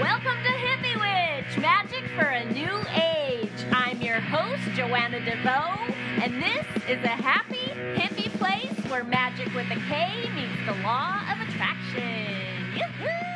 Welcome 0.00 0.42
to 0.42 0.50
Hippie 0.50 0.96
Witch, 0.96 1.56
magic 1.58 2.02
for 2.16 2.24
a 2.24 2.44
new 2.52 2.80
age. 3.00 3.48
I'm 3.70 4.02
your 4.02 4.18
host, 4.18 4.62
Joanna 4.74 5.20
DeVoe, 5.20 5.94
and 6.20 6.42
this 6.42 6.66
is 6.88 7.04
a 7.04 7.08
happy, 7.08 7.70
hippie 7.94 8.28
place 8.36 8.90
where 8.90 9.04
magic 9.04 9.54
with 9.54 9.70
a 9.70 9.76
K 9.88 10.28
meets 10.34 10.66
the 10.66 10.82
law 10.82 11.20
of 11.30 11.48
attraction. 11.48 12.76
Yoo-hoo! 12.76 13.33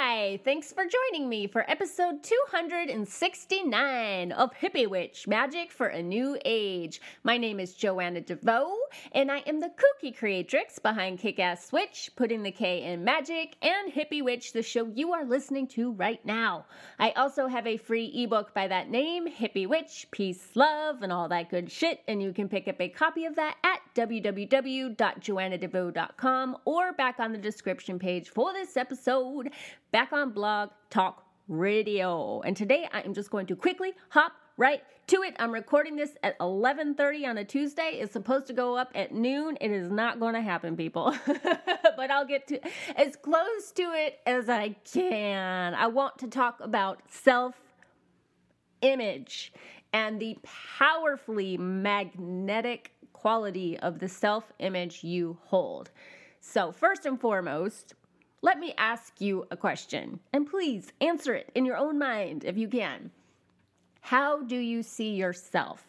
Hi, 0.00 0.38
thanks 0.44 0.72
for 0.72 0.84
joining 0.84 1.28
me 1.28 1.48
for 1.48 1.68
episode 1.68 2.22
269 2.22 4.30
of 4.30 4.54
Hippie 4.54 4.86
Witch 4.86 5.26
Magic 5.26 5.72
for 5.72 5.88
a 5.88 6.00
New 6.00 6.38
Age. 6.44 7.00
My 7.24 7.36
name 7.36 7.58
is 7.58 7.74
Joanna 7.74 8.20
DeVoe, 8.20 8.76
and 9.10 9.28
I 9.28 9.38
am 9.38 9.58
the 9.58 9.70
kooky 9.70 10.16
creatrix 10.16 10.78
behind 10.78 11.18
Kick 11.18 11.40
Ass 11.40 11.72
Witch, 11.72 12.12
putting 12.14 12.44
the 12.44 12.52
K 12.52 12.84
in 12.84 13.02
magic, 13.02 13.56
and 13.60 13.92
Hippie 13.92 14.22
Witch, 14.22 14.52
the 14.52 14.62
show 14.62 14.86
you 14.86 15.12
are 15.12 15.24
listening 15.24 15.66
to 15.68 15.90
right 15.90 16.24
now. 16.24 16.66
I 17.00 17.10
also 17.10 17.48
have 17.48 17.66
a 17.66 17.76
free 17.76 18.12
ebook 18.14 18.54
by 18.54 18.68
that 18.68 18.90
name, 18.90 19.28
Hippie 19.28 19.66
Witch, 19.66 20.06
Peace, 20.12 20.50
Love, 20.54 21.02
and 21.02 21.12
all 21.12 21.28
that 21.28 21.50
good 21.50 21.72
shit, 21.72 22.02
and 22.06 22.22
you 22.22 22.32
can 22.32 22.48
pick 22.48 22.68
up 22.68 22.80
a 22.80 22.88
copy 22.88 23.24
of 23.24 23.34
that 23.34 23.56
at 23.64 23.80
www.joannadevoe.com 23.96 26.56
or 26.64 26.92
back 26.92 27.18
on 27.18 27.32
the 27.32 27.38
description 27.38 27.98
page 27.98 28.28
for 28.28 28.52
this 28.52 28.76
episode 28.76 29.50
back 29.90 30.12
on 30.12 30.30
Blog 30.30 30.70
Talk 30.90 31.24
Radio. 31.48 32.40
And 32.42 32.56
today 32.56 32.88
I 32.92 33.00
am 33.00 33.14
just 33.14 33.30
going 33.30 33.46
to 33.46 33.56
quickly 33.56 33.92
hop 34.10 34.32
right 34.56 34.82
to 35.06 35.22
it. 35.22 35.34
I'm 35.38 35.52
recording 35.52 35.96
this 35.96 36.16
at 36.22 36.38
11:30 36.38 37.26
on 37.26 37.38
a 37.38 37.44
Tuesday. 37.44 37.98
It's 38.00 38.12
supposed 38.12 38.46
to 38.48 38.52
go 38.52 38.76
up 38.76 38.90
at 38.94 39.14
noon. 39.14 39.56
It 39.60 39.70
is 39.70 39.90
not 39.90 40.20
going 40.20 40.34
to 40.34 40.42
happen, 40.42 40.76
people. 40.76 41.14
but 41.26 42.10
I'll 42.10 42.26
get 42.26 42.46
to 42.48 42.60
as 42.96 43.16
close 43.16 43.72
to 43.76 43.82
it 43.94 44.20
as 44.26 44.48
I 44.48 44.76
can. 44.92 45.74
I 45.74 45.86
want 45.86 46.18
to 46.18 46.28
talk 46.28 46.60
about 46.60 47.00
self 47.08 47.54
image 48.82 49.52
and 49.92 50.20
the 50.20 50.36
powerfully 50.78 51.56
magnetic 51.56 52.92
quality 53.14 53.78
of 53.78 53.98
the 53.98 54.08
self 54.08 54.52
image 54.58 55.02
you 55.02 55.38
hold. 55.44 55.90
So, 56.40 56.72
first 56.72 57.06
and 57.06 57.20
foremost, 57.20 57.94
let 58.40 58.58
me 58.58 58.74
ask 58.78 59.20
you 59.20 59.46
a 59.50 59.56
question, 59.56 60.20
and 60.32 60.48
please 60.48 60.92
answer 61.00 61.34
it 61.34 61.50
in 61.54 61.64
your 61.64 61.76
own 61.76 61.98
mind 61.98 62.44
if 62.44 62.56
you 62.56 62.68
can. 62.68 63.10
How 64.00 64.42
do 64.42 64.56
you 64.56 64.82
see 64.82 65.14
yourself? 65.14 65.84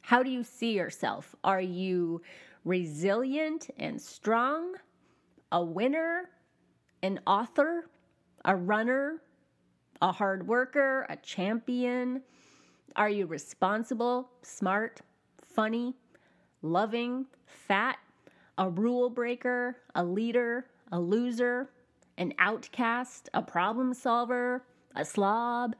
How 0.00 0.22
do 0.22 0.30
you 0.30 0.42
see 0.42 0.72
yourself? 0.72 1.34
Are 1.44 1.60
you 1.60 2.22
resilient 2.64 3.68
and 3.78 4.00
strong, 4.00 4.74
a 5.52 5.62
winner, 5.62 6.30
an 7.02 7.20
author, 7.26 7.90
a 8.44 8.56
runner, 8.56 9.22
a 10.00 10.12
hard 10.12 10.46
worker, 10.46 11.06
a 11.08 11.16
champion? 11.16 12.22
Are 12.96 13.10
you 13.10 13.26
responsible, 13.26 14.30
smart, 14.42 15.02
funny, 15.42 15.94
loving, 16.62 17.26
fat, 17.46 17.98
a 18.56 18.70
rule 18.70 19.10
breaker, 19.10 19.76
a 19.94 20.04
leader, 20.04 20.66
a 20.94 21.00
loser, 21.00 21.68
an 22.18 22.32
outcast, 22.38 23.28
a 23.34 23.42
problem 23.42 23.92
solver, 23.92 24.64
a 24.94 25.04
slob. 25.04 25.74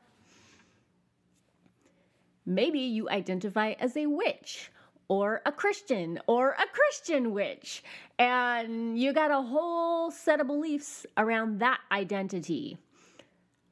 Maybe 2.45 2.81
you 2.81 3.09
identify 3.09 3.75
as 3.79 3.97
a 3.97 4.07
witch 4.07 4.73
or 5.07 5.41
a 5.47 5.53
Christian 5.53 6.19
or 6.27 6.51
a 6.51 6.67
Christian 6.67 7.33
witch, 7.33 7.85
and 8.19 8.99
you 8.99 9.13
got 9.13 9.31
a 9.31 9.41
whole 9.41 10.11
set 10.11 10.41
of 10.41 10.49
beliefs 10.49 11.07
around 11.17 11.61
that 11.61 11.79
identity. 11.93 12.77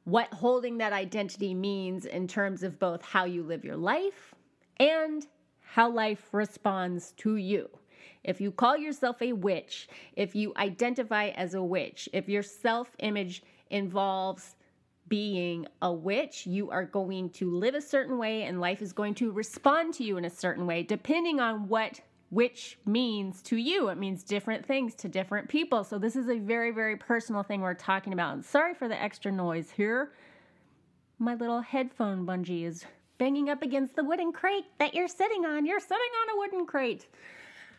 What 0.05 0.33
holding 0.33 0.77
that 0.77 0.93
identity 0.93 1.53
means 1.53 2.05
in 2.05 2.25
terms 2.25 2.63
of 2.63 2.79
both 2.79 3.01
how 3.01 3.25
you 3.25 3.43
live 3.43 3.65
your 3.65 3.77
life 3.77 4.33
and 4.77 5.27
how 5.59 5.91
life 5.91 6.29
responds 6.31 7.11
to 7.17 7.35
you. 7.35 7.69
If 8.23 8.39
you 8.39 8.51
call 8.51 8.77
yourself 8.77 9.21
a 9.21 9.33
witch, 9.33 9.89
if 10.15 10.35
you 10.35 10.53
identify 10.57 11.29
as 11.29 11.53
a 11.53 11.63
witch, 11.63 12.07
if 12.13 12.29
your 12.29 12.43
self 12.43 12.95
image 12.99 13.43
involves 13.69 14.55
being 15.09 15.67
a 15.81 15.91
witch, 15.91 16.47
you 16.47 16.71
are 16.71 16.85
going 16.85 17.29
to 17.31 17.51
live 17.51 17.75
a 17.75 17.81
certain 17.81 18.17
way 18.17 18.43
and 18.43 18.61
life 18.61 18.81
is 18.81 18.93
going 18.93 19.13
to 19.15 19.31
respond 19.31 19.93
to 19.95 20.03
you 20.03 20.17
in 20.17 20.25
a 20.25 20.29
certain 20.29 20.65
way, 20.65 20.83
depending 20.83 21.39
on 21.39 21.67
what 21.67 21.99
witch 22.31 22.77
means 22.85 23.41
to 23.43 23.57
you. 23.57 23.89
It 23.89 23.97
means 23.97 24.23
different 24.23 24.65
things 24.65 24.95
to 24.95 25.07
different 25.07 25.49
people. 25.49 25.83
So, 25.83 25.99
this 25.99 26.15
is 26.15 26.29
a 26.29 26.39
very, 26.39 26.71
very 26.71 26.97
personal 26.97 27.43
thing 27.43 27.61
we're 27.61 27.73
talking 27.73 28.13
about. 28.13 28.33
And 28.33 28.45
sorry 28.45 28.73
for 28.73 28.87
the 28.87 29.01
extra 29.01 29.31
noise 29.31 29.69
here. 29.69 30.13
My 31.19 31.35
little 31.35 31.61
headphone 31.61 32.25
bungee 32.25 32.65
is 32.65 32.85
banging 33.17 33.49
up 33.49 33.61
against 33.61 33.95
the 33.95 34.03
wooden 34.03 34.31
crate 34.31 34.65
that 34.79 34.93
you're 34.93 35.07
sitting 35.07 35.45
on. 35.45 35.65
You're 35.65 35.79
sitting 35.79 35.97
on 35.97 36.35
a 36.35 36.39
wooden 36.39 36.65
crate. 36.65 37.07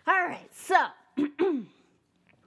All 0.06 0.26
right, 0.26 0.50
so 0.54 0.76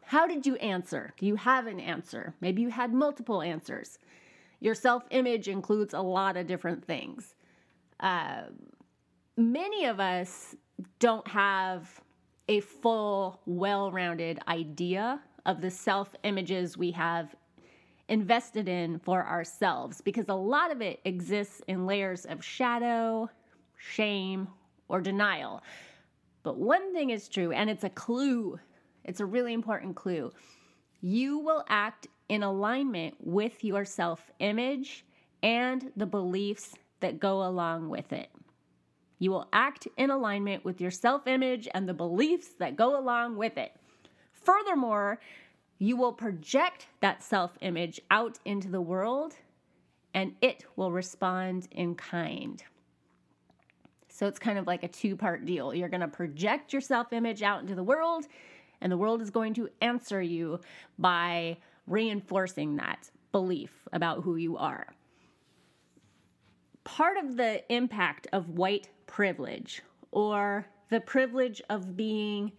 how 0.04 0.28
did 0.28 0.46
you 0.46 0.56
answer? 0.58 1.14
Do 1.20 1.26
you 1.26 1.36
have 1.36 1.66
an 1.66 1.80
answer? 1.80 2.36
Maybe 2.40 2.62
you 2.62 2.70
had 2.70 2.94
multiple 2.94 3.42
answers. 3.42 3.98
Your 4.60 4.76
self 4.76 5.04
image 5.10 5.48
includes 5.48 5.94
a 5.96 6.02
lot 6.02 6.38
of 6.38 6.46
different 6.46 6.86
things. 6.86 7.34
Uh, 8.00 8.44
many 9.38 9.86
of 9.86 10.00
us 10.00 10.56
don't 11.00 11.28
have 11.28 12.00
a 12.48 12.60
full, 12.60 13.42
well 13.48 13.92
rounded 13.92 14.40
idea 14.48 15.20
of 15.48 15.62
the 15.62 15.72
self 15.72 16.10
images 16.24 16.78
we 16.78 16.92
have 16.92 17.36
invested 18.08 18.70
in 18.70 19.00
for 19.00 19.26
ourselves 19.26 20.00
because 20.02 20.26
a 20.30 20.34
lot 20.34 20.72
of 20.72 20.82
it 20.82 21.00
exists 21.06 21.62
in 21.68 21.88
layers 21.88 22.26
of 22.26 22.44
shadow, 22.46 23.30
shame, 23.78 24.48
or 24.90 25.02
denial. 25.02 25.64
But 26.48 26.56
one 26.56 26.94
thing 26.94 27.10
is 27.10 27.28
true, 27.28 27.52
and 27.52 27.70
it's 27.70 27.84
a 27.84 27.90
clue, 27.90 28.58
it's 29.04 29.20
a 29.20 29.26
really 29.26 29.52
important 29.52 29.98
clue. 29.98 30.32
You 31.02 31.40
will 31.40 31.66
act 31.68 32.08
in 32.30 32.42
alignment 32.42 33.16
with 33.20 33.66
your 33.66 33.84
self 33.84 34.32
image 34.40 35.04
and 35.44 35.92
the 35.98 36.06
beliefs 36.06 36.74
that 37.02 37.20
go 37.20 37.46
along 37.46 37.90
with 37.90 38.14
it. 38.14 38.30
You 39.20 39.32
will 39.32 39.50
act 39.52 39.90
in 39.98 40.10
alignment 40.10 40.64
with 40.64 40.80
your 40.80 40.90
self 40.90 41.28
image 41.28 41.68
and 41.74 41.86
the 41.86 41.94
beliefs 41.94 42.48
that 42.60 42.78
go 42.78 42.98
along 42.98 43.36
with 43.36 43.58
it. 43.58 43.74
Furthermore, 44.32 45.20
you 45.80 45.98
will 45.98 46.14
project 46.14 46.88
that 47.02 47.22
self 47.22 47.58
image 47.60 48.00
out 48.10 48.40
into 48.46 48.70
the 48.70 48.80
world 48.80 49.34
and 50.14 50.34
it 50.40 50.64
will 50.78 50.94
respond 50.94 51.68
in 51.72 51.94
kind. 51.96 52.64
So 54.18 54.26
it's 54.26 54.40
kind 54.40 54.58
of 54.58 54.66
like 54.66 54.82
a 54.82 54.88
two 54.88 55.16
part 55.16 55.46
deal. 55.46 55.76
You're 55.76 55.90
going 55.90 56.02
to 56.02 56.08
project 56.08 56.74
your 56.74 56.82
self 56.82 57.14
image 57.14 57.44
out 57.44 57.62
into 57.62 57.76
the 57.76 57.84
world, 57.84 58.26
and 58.82 58.92
the 58.92 58.98
world 58.98 59.22
is 59.22 59.30
going 59.30 59.54
to 59.54 59.70
answer 59.80 60.20
you 60.20 60.60
by 60.98 61.58
reinforcing 61.86 62.78
that 62.78 63.12
belief 63.32 63.88
about 63.94 64.24
who 64.24 64.36
you 64.36 64.58
are. 64.58 64.88
Part 66.84 67.18
of 67.18 67.38
the 67.38 67.62
impact 67.72 68.26
of 68.34 68.50
white 68.50 68.90
privilege 69.06 69.84
or 70.10 70.66
the 70.90 71.00
privilege 71.00 71.62
of 71.70 71.96
being 71.96 72.54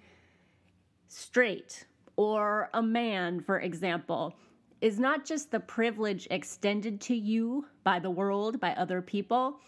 straight 1.09 1.87
or 2.15 2.71
a 2.73 2.83
man, 2.83 3.41
for 3.41 3.59
example, 3.59 4.33
is 4.81 5.01
not 5.01 5.25
just 5.25 5.51
the 5.51 5.59
privilege 5.59 6.29
extended 6.31 7.01
to 7.01 7.17
you 7.17 7.67
by 7.83 7.99
the 7.99 8.11
world, 8.11 8.61
by 8.61 8.75
other 8.75 9.03
people 9.03 9.59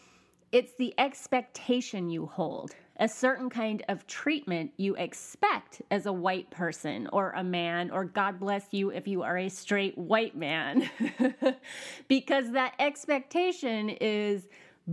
it's 0.52 0.72
the 0.72 0.92
expectation 0.98 2.10
you 2.10 2.26
hold, 2.26 2.74
a 2.98 3.08
certain 3.08 3.48
kind 3.48 3.84
of 3.88 4.06
treatment 4.06 4.72
you 4.76 4.96
expect 4.96 5.80
as 5.90 6.06
a 6.06 6.12
white 6.12 6.50
person 6.50 7.08
or 7.12 7.30
a 7.32 7.44
man, 7.44 7.90
or 7.90 8.04
God 8.04 8.40
bless 8.40 8.66
you 8.72 8.90
if 8.90 9.06
you 9.06 9.22
are 9.22 9.38
a 9.38 9.48
straight 9.48 9.96
white 9.96 10.36
man. 10.36 10.90
because 12.08 12.50
that 12.52 12.74
expectation 12.78 13.91
is 13.91 14.48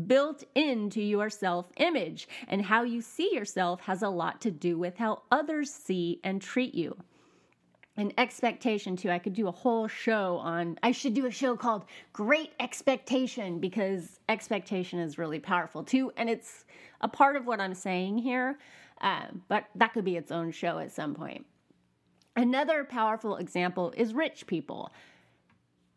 built 0.06 0.44
into 0.54 1.02
your 1.02 1.30
self 1.30 1.72
image, 1.78 2.28
and 2.48 2.62
how 2.62 2.84
you 2.84 3.02
see 3.02 3.34
yourself 3.34 3.82
has 3.82 4.04
a 4.04 4.10
lot 4.10 4.40
to 4.42 4.52
do 4.52 4.78
with 4.78 4.98
how 4.98 5.24
others 5.32 5.72
see 5.72 6.20
and 6.24 6.42
treat 6.42 6.76
you 6.76 6.96
an 7.98 8.14
expectation 8.18 8.96
too. 8.96 9.10
I 9.10 9.20
could 9.20 9.34
do 9.34 9.48
a 9.48 9.52
whole 9.52 9.88
show 9.88 10.38
on, 10.38 10.78
I 10.84 10.92
should 10.92 11.16
do 11.16 11.26
a 11.26 11.32
show 11.32 11.56
called 11.58 11.86
Great 12.14 12.54
Expectation 12.60 13.60
because 13.60 14.20
expectation 14.30 15.00
is 15.00 15.18
really 15.18 15.40
powerful 15.40 15.84
too. 15.84 16.12
And 16.16 16.30
it's 16.30 16.66
a 17.02 17.08
part 17.08 17.36
of 17.36 17.48
what 17.48 17.60
I'm 17.60 17.74
saying 17.74 18.20
here, 18.20 18.60
uh, 19.02 19.26
but 19.48 19.66
that 19.76 19.94
could 19.94 20.06
be 20.06 20.16
its 20.16 20.32
own 20.32 20.52
show 20.52 20.78
at 20.78 20.92
some 20.92 21.16
point. 21.16 21.46
Another 22.36 22.84
powerful 22.84 23.38
example 23.38 23.92
is 23.98 24.14
rich 24.14 24.46
people, 24.46 24.92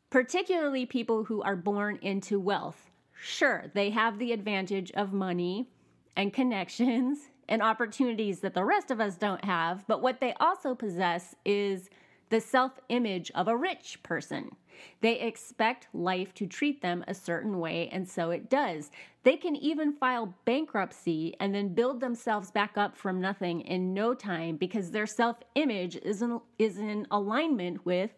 particularly 0.08 0.86
people 0.86 1.24
who 1.24 1.42
are 1.42 1.56
born 1.56 1.98
into 2.00 2.40
wealth. 2.40 2.90
Sure, 3.12 3.66
they 3.74 3.90
have 3.90 4.18
the 4.18 4.32
advantage 4.32 4.90
of 4.92 5.12
money 5.12 5.68
and 6.16 6.32
connections 6.32 7.18
and 7.50 7.60
opportunities 7.60 8.40
that 8.40 8.54
the 8.54 8.64
rest 8.64 8.90
of 8.90 9.00
us 9.00 9.16
don't 9.16 9.44
have. 9.44 9.86
But 9.86 10.00
what 10.00 10.20
they 10.20 10.32
also 10.40 10.74
possess 10.74 11.34
is 11.44 11.90
the 12.30 12.40
self 12.40 12.78
image 12.88 13.30
of 13.34 13.48
a 13.48 13.56
rich 13.56 14.02
person. 14.02 14.56
They 15.02 15.18
expect 15.20 15.88
life 15.92 16.32
to 16.34 16.46
treat 16.46 16.80
them 16.80 17.04
a 17.06 17.12
certain 17.12 17.58
way, 17.58 17.90
and 17.92 18.08
so 18.08 18.30
it 18.30 18.48
does. 18.48 18.90
They 19.24 19.36
can 19.36 19.56
even 19.56 19.92
file 19.92 20.34
bankruptcy 20.46 21.34
and 21.40 21.54
then 21.54 21.74
build 21.74 22.00
themselves 22.00 22.50
back 22.50 22.78
up 22.78 22.96
from 22.96 23.20
nothing 23.20 23.60
in 23.62 23.92
no 23.92 24.14
time 24.14 24.56
because 24.56 24.90
their 24.90 25.06
self 25.06 25.36
image 25.56 25.96
is 25.96 26.22
in, 26.22 26.40
is 26.58 26.78
in 26.78 27.06
alignment 27.10 27.84
with 27.84 28.12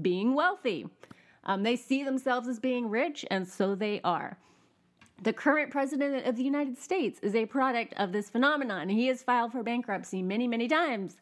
being 0.00 0.34
wealthy. 0.34 0.86
Um, 1.44 1.62
they 1.62 1.76
see 1.76 2.04
themselves 2.04 2.46
as 2.46 2.60
being 2.60 2.90
rich, 2.90 3.24
and 3.30 3.48
so 3.48 3.74
they 3.74 4.00
are. 4.04 4.38
The 5.20 5.32
current 5.32 5.70
president 5.70 6.26
of 6.26 6.36
the 6.36 6.44
United 6.44 6.78
States 6.78 7.18
is 7.22 7.34
a 7.34 7.46
product 7.46 7.92
of 7.96 8.12
this 8.12 8.30
phenomenon. 8.30 8.88
He 8.88 9.08
has 9.08 9.22
filed 9.22 9.50
for 9.50 9.64
bankruptcy 9.64 10.22
many, 10.22 10.46
many 10.46 10.68
times. 10.68 11.16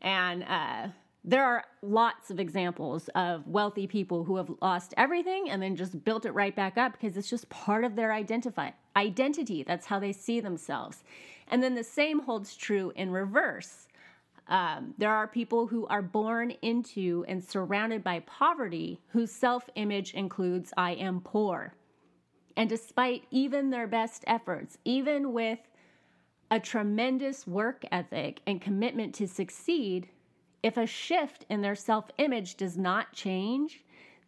And 0.00 0.42
uh, 0.42 0.88
there 1.24 1.44
are 1.44 1.64
lots 1.82 2.32
of 2.32 2.40
examples 2.40 3.08
of 3.14 3.46
wealthy 3.46 3.86
people 3.86 4.24
who 4.24 4.36
have 4.38 4.50
lost 4.60 4.92
everything 4.96 5.50
and 5.50 5.62
then 5.62 5.76
just 5.76 6.04
built 6.04 6.26
it 6.26 6.32
right 6.32 6.54
back 6.54 6.76
up 6.76 6.92
because 6.92 7.16
it's 7.16 7.30
just 7.30 7.48
part 7.48 7.84
of 7.84 7.94
their 7.94 8.12
identify 8.12 8.70
identity. 8.96 9.62
That's 9.62 9.86
how 9.86 10.00
they 10.00 10.12
see 10.12 10.40
themselves. 10.40 11.04
And 11.46 11.62
then 11.62 11.76
the 11.76 11.84
same 11.84 12.20
holds 12.20 12.56
true 12.56 12.92
in 12.96 13.12
reverse. 13.12 13.86
Um, 14.48 14.94
there 14.98 15.12
are 15.12 15.28
people 15.28 15.68
who 15.68 15.86
are 15.86 16.02
born 16.02 16.50
into 16.62 17.24
and 17.28 17.42
surrounded 17.42 18.02
by 18.02 18.20
poverty 18.20 19.00
whose 19.10 19.30
self 19.30 19.70
image 19.76 20.12
includes, 20.14 20.72
I 20.76 20.94
am 20.94 21.20
poor. 21.20 21.74
And 22.56 22.68
despite 22.68 23.24
even 23.30 23.70
their 23.70 23.86
best 23.86 24.24
efforts, 24.26 24.78
even 24.84 25.32
with 25.32 25.58
a 26.50 26.60
tremendous 26.60 27.46
work 27.46 27.84
ethic 27.90 28.40
and 28.46 28.60
commitment 28.60 29.14
to 29.14 29.26
succeed, 29.26 30.08
if 30.62 30.76
a 30.76 30.86
shift 30.86 31.46
in 31.48 31.62
their 31.62 31.74
self 31.74 32.10
image 32.18 32.56
does 32.56 32.76
not 32.76 33.12
change, 33.12 33.82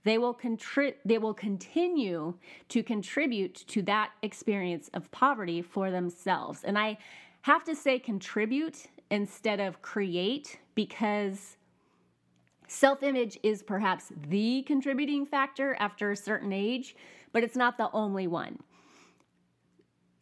they 0.05 0.19
will, 0.19 0.35
contri- 0.35 0.95
they 1.05 1.19
will 1.19 1.35
continue 1.35 2.35
to 2.69 2.83
contribute 2.83 3.55
to 3.69 3.83
that 3.83 4.11
experience 4.23 4.91
of 4.95 5.11
poverty 5.11 5.63
for 5.63 5.91
themselves. 5.91 6.65
And 6.65 6.79
I 6.79 6.99
have 7.43 7.65
to 7.65 7.75
say 7.77 7.99
contribute 7.99 8.87
instead 9.11 9.61
of 9.61 9.83
create 9.83 10.59
because 10.75 11.57
self 12.69 13.03
image 13.03 13.39
is 13.43 13.63
perhaps 13.63 14.13
the 14.29 14.63
contributing 14.63 15.27
factor 15.27 15.77
after 15.79 16.11
a 16.11 16.17
certain 16.17 16.53
age, 16.53 16.97
but 17.35 17.43
it's 17.43 17.57
not 17.57 17.77
the 17.77 17.91
only 17.93 18.27
one. 18.27 18.61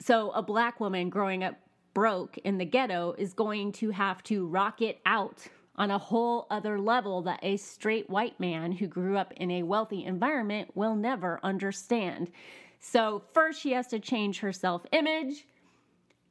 So, 0.00 0.30
a 0.30 0.42
black 0.42 0.80
woman 0.80 1.10
growing 1.10 1.44
up 1.44 1.54
broke 1.94 2.38
in 2.38 2.58
the 2.58 2.64
ghetto 2.64 3.14
is 3.18 3.34
going 3.34 3.70
to 3.72 3.90
have 3.90 4.22
to 4.24 4.46
rock 4.48 4.80
it 4.82 4.98
out 5.06 5.46
on 5.76 5.90
a 5.90 5.98
whole 5.98 6.46
other 6.50 6.80
level 6.80 7.22
that 7.22 7.38
a 7.42 7.56
straight 7.58 8.08
white 8.10 8.40
man 8.40 8.72
who 8.72 8.86
grew 8.86 9.16
up 9.16 9.32
in 9.36 9.50
a 9.50 9.62
wealthy 9.62 10.04
environment 10.04 10.70
will 10.74 10.96
never 10.96 11.38
understand. 11.42 12.32
So, 12.80 13.22
first, 13.32 13.60
she 13.60 13.72
has 13.72 13.86
to 13.88 14.00
change 14.00 14.40
her 14.40 14.52
self 14.52 14.84
image, 14.90 15.46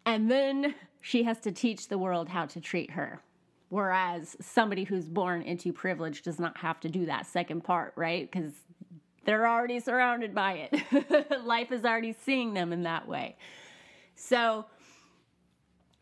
and 0.05 0.29
then 0.29 0.73
she 0.99 1.23
has 1.23 1.39
to 1.41 1.51
teach 1.51 1.87
the 1.87 1.99
world 1.99 2.27
how 2.27 2.47
to 2.47 2.59
treat 2.59 2.91
her. 2.91 3.21
Whereas 3.69 4.35
somebody 4.41 4.83
who's 4.83 5.07
born 5.07 5.43
into 5.43 5.71
privilege 5.71 6.23
does 6.23 6.39
not 6.39 6.57
have 6.57 6.79
to 6.81 6.89
do 6.89 7.05
that 7.05 7.27
second 7.27 7.63
part, 7.63 7.93
right? 7.95 8.29
Because 8.29 8.51
they're 9.25 9.47
already 9.47 9.79
surrounded 9.79 10.33
by 10.33 10.69
it. 10.71 11.43
Life 11.45 11.71
is 11.71 11.85
already 11.85 12.13
seeing 12.13 12.53
them 12.53 12.73
in 12.73 12.83
that 12.83 13.07
way. 13.07 13.35
So, 14.15 14.65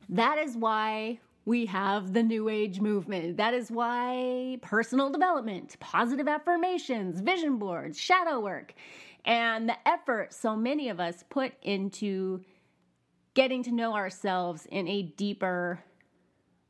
that 0.09 0.37
is 0.37 0.55
why 0.55 1.19
we 1.45 1.65
have 1.67 2.13
the 2.13 2.23
New 2.23 2.49
Age 2.49 2.79
movement. 2.79 3.37
That 3.37 3.53
is 3.53 3.71
why 3.71 4.57
personal 4.61 5.09
development, 5.09 5.75
positive 5.79 6.27
affirmations, 6.27 7.21
vision 7.21 7.57
boards, 7.57 7.99
shadow 7.99 8.39
work, 8.39 8.73
and 9.25 9.69
the 9.69 9.87
effort 9.87 10.33
so 10.33 10.55
many 10.55 10.89
of 10.89 10.99
us 10.99 11.23
put 11.29 11.53
into 11.61 12.41
getting 13.33 13.63
to 13.63 13.71
know 13.71 13.93
ourselves 13.93 14.65
in 14.67 14.87
a 14.87 15.01
deeper, 15.01 15.83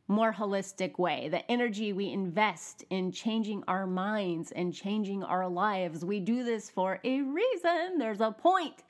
more 0.10 0.34
holistic 0.34 0.98
way. 0.98 1.30
The 1.30 1.50
energy 1.50 1.94
we 1.94 2.12
invest 2.12 2.84
in 2.90 3.12
changing 3.12 3.64
our 3.68 3.86
minds 3.86 4.52
and 4.52 4.74
changing 4.74 5.24
our 5.24 5.48
lives. 5.48 6.04
We 6.04 6.20
do 6.20 6.44
this 6.44 6.70
for 6.70 7.00
a 7.04 7.22
reason. 7.22 8.00
There's 8.00 8.20
a 8.20 8.32
point. 8.32 8.84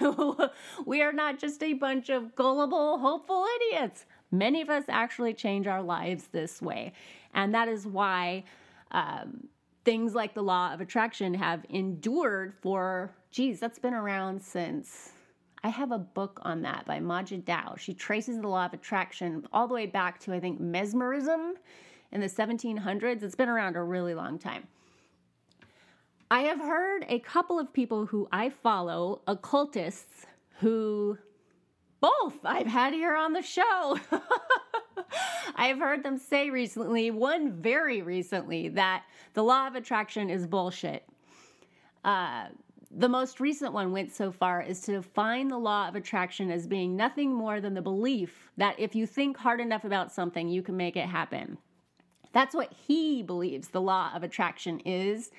we 0.86 1.02
are 1.02 1.12
not 1.12 1.38
just 1.38 1.62
a 1.62 1.74
bunch 1.74 2.08
of 2.08 2.34
gullible, 2.34 2.98
hopeful 2.98 3.46
idiots. 3.56 4.06
Many 4.32 4.62
of 4.62 4.70
us 4.70 4.84
actually 4.88 5.34
change 5.34 5.66
our 5.66 5.82
lives 5.82 6.28
this 6.28 6.62
way. 6.62 6.94
And 7.34 7.54
that 7.54 7.68
is 7.68 7.86
why 7.86 8.44
um, 8.92 9.48
things 9.84 10.14
like 10.14 10.32
the 10.32 10.42
law 10.42 10.72
of 10.72 10.80
attraction 10.80 11.34
have 11.34 11.66
endured 11.68 12.54
for, 12.62 13.14
geez, 13.30 13.60
that's 13.60 13.78
been 13.78 13.94
around 13.94 14.42
since. 14.42 15.12
I 15.66 15.70
have 15.70 15.90
a 15.90 15.98
book 15.98 16.38
on 16.44 16.62
that 16.62 16.86
by 16.86 17.00
Majid 17.00 17.44
Dao. 17.44 17.76
She 17.76 17.92
traces 17.92 18.40
the 18.40 18.46
law 18.46 18.66
of 18.66 18.72
attraction 18.72 19.44
all 19.52 19.66
the 19.66 19.74
way 19.74 19.86
back 19.86 20.20
to, 20.20 20.32
I 20.32 20.38
think, 20.38 20.60
mesmerism 20.60 21.54
in 22.12 22.20
the 22.20 22.28
1700s. 22.28 23.20
It's 23.24 23.34
been 23.34 23.48
around 23.48 23.74
a 23.74 23.82
really 23.82 24.14
long 24.14 24.38
time. 24.38 24.68
I 26.30 26.42
have 26.42 26.60
heard 26.60 27.04
a 27.08 27.18
couple 27.18 27.58
of 27.58 27.72
people 27.72 28.06
who 28.06 28.28
I 28.30 28.50
follow, 28.50 29.22
occultists, 29.26 30.26
who 30.60 31.18
both 32.00 32.44
I've 32.44 32.68
had 32.68 32.92
here 32.92 33.16
on 33.16 33.32
the 33.32 33.42
show. 33.42 33.98
I've 35.56 35.80
heard 35.80 36.04
them 36.04 36.16
say 36.16 36.48
recently, 36.48 37.10
one 37.10 37.50
very 37.50 38.02
recently, 38.02 38.68
that 38.68 39.02
the 39.34 39.42
law 39.42 39.66
of 39.66 39.74
attraction 39.74 40.30
is 40.30 40.46
bullshit. 40.46 41.02
Uh, 42.04 42.50
the 42.98 43.08
most 43.08 43.40
recent 43.40 43.74
one 43.74 43.92
went 43.92 44.14
so 44.14 44.32
far 44.32 44.62
as 44.62 44.80
to 44.82 44.92
define 44.92 45.48
the 45.48 45.58
law 45.58 45.86
of 45.86 45.96
attraction 45.96 46.50
as 46.50 46.66
being 46.66 46.96
nothing 46.96 47.32
more 47.32 47.60
than 47.60 47.74
the 47.74 47.82
belief 47.82 48.50
that 48.56 48.80
if 48.80 48.94
you 48.94 49.06
think 49.06 49.36
hard 49.36 49.60
enough 49.60 49.84
about 49.84 50.12
something, 50.12 50.48
you 50.48 50.62
can 50.62 50.76
make 50.76 50.96
it 50.96 51.06
happen. 51.06 51.58
That's 52.32 52.54
what 52.54 52.72
he 52.72 53.22
believes 53.22 53.68
the 53.68 53.82
law 53.82 54.10
of 54.14 54.22
attraction 54.22 54.80
is, 54.80 55.30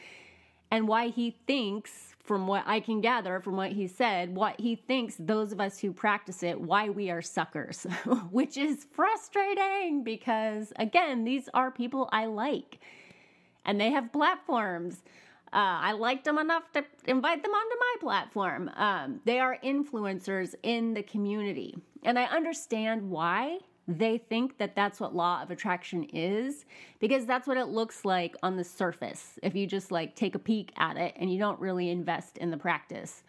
and 0.69 0.87
why 0.87 1.07
he 1.07 1.31
thinks 1.47 2.15
from 2.23 2.45
what 2.45 2.63
I 2.67 2.79
can 2.79 3.01
gather 3.01 3.39
from 3.39 3.55
what 3.55 3.71
he 3.71 3.87
said, 3.87 4.35
what 4.35 4.59
he 4.59 4.75
thinks 4.75 5.15
those 5.17 5.51
of 5.51 5.61
us 5.61 5.79
who 5.79 5.93
practice 5.93 6.43
it, 6.43 6.59
why 6.59 6.89
we 6.89 7.09
are 7.09 7.21
suckers, 7.21 7.87
which 8.31 8.57
is 8.57 8.85
frustrating 8.91 10.03
because, 10.03 10.73
again, 10.77 11.23
these 11.23 11.49
are 11.53 11.71
people 11.71 12.09
I 12.11 12.25
like 12.25 12.79
and 13.67 13.79
they 13.79 13.91
have 13.91 14.11
platforms. 14.11 15.03
Uh, 15.57 15.81
I 15.81 15.93
liked 15.93 16.25
them 16.25 16.37
enough 16.37 16.71
to 16.73 16.85
invite 17.05 17.41
them 17.41 17.51
onto 17.51 17.75
my 17.79 17.95
platform. 17.99 18.69
Um, 18.75 19.21
they 19.25 19.39
are 19.39 19.57
influencers 19.63 20.53
in 20.61 20.93
the 20.93 21.01
community. 21.01 21.75
And 22.03 22.19
I 22.19 22.25
understand 22.25 23.09
why 23.09 23.57
they 23.87 24.19
think 24.19 24.59
that 24.59 24.75
that's 24.75 24.99
what 24.99 25.15
law 25.15 25.41
of 25.41 25.49
attraction 25.49 26.03
is 26.13 26.65
because 26.99 27.25
that's 27.25 27.47
what 27.47 27.57
it 27.57 27.69
looks 27.69 28.05
like 28.05 28.35
on 28.43 28.55
the 28.55 28.63
surface 28.63 29.39
if 29.41 29.55
you 29.55 29.65
just 29.65 29.91
like 29.91 30.15
take 30.15 30.35
a 30.35 30.39
peek 30.39 30.73
at 30.77 30.95
it 30.95 31.15
and 31.17 31.33
you 31.33 31.39
don't 31.39 31.59
really 31.59 31.89
invest 31.89 32.37
in 32.37 32.51
the 32.51 32.57
practice 32.57 33.23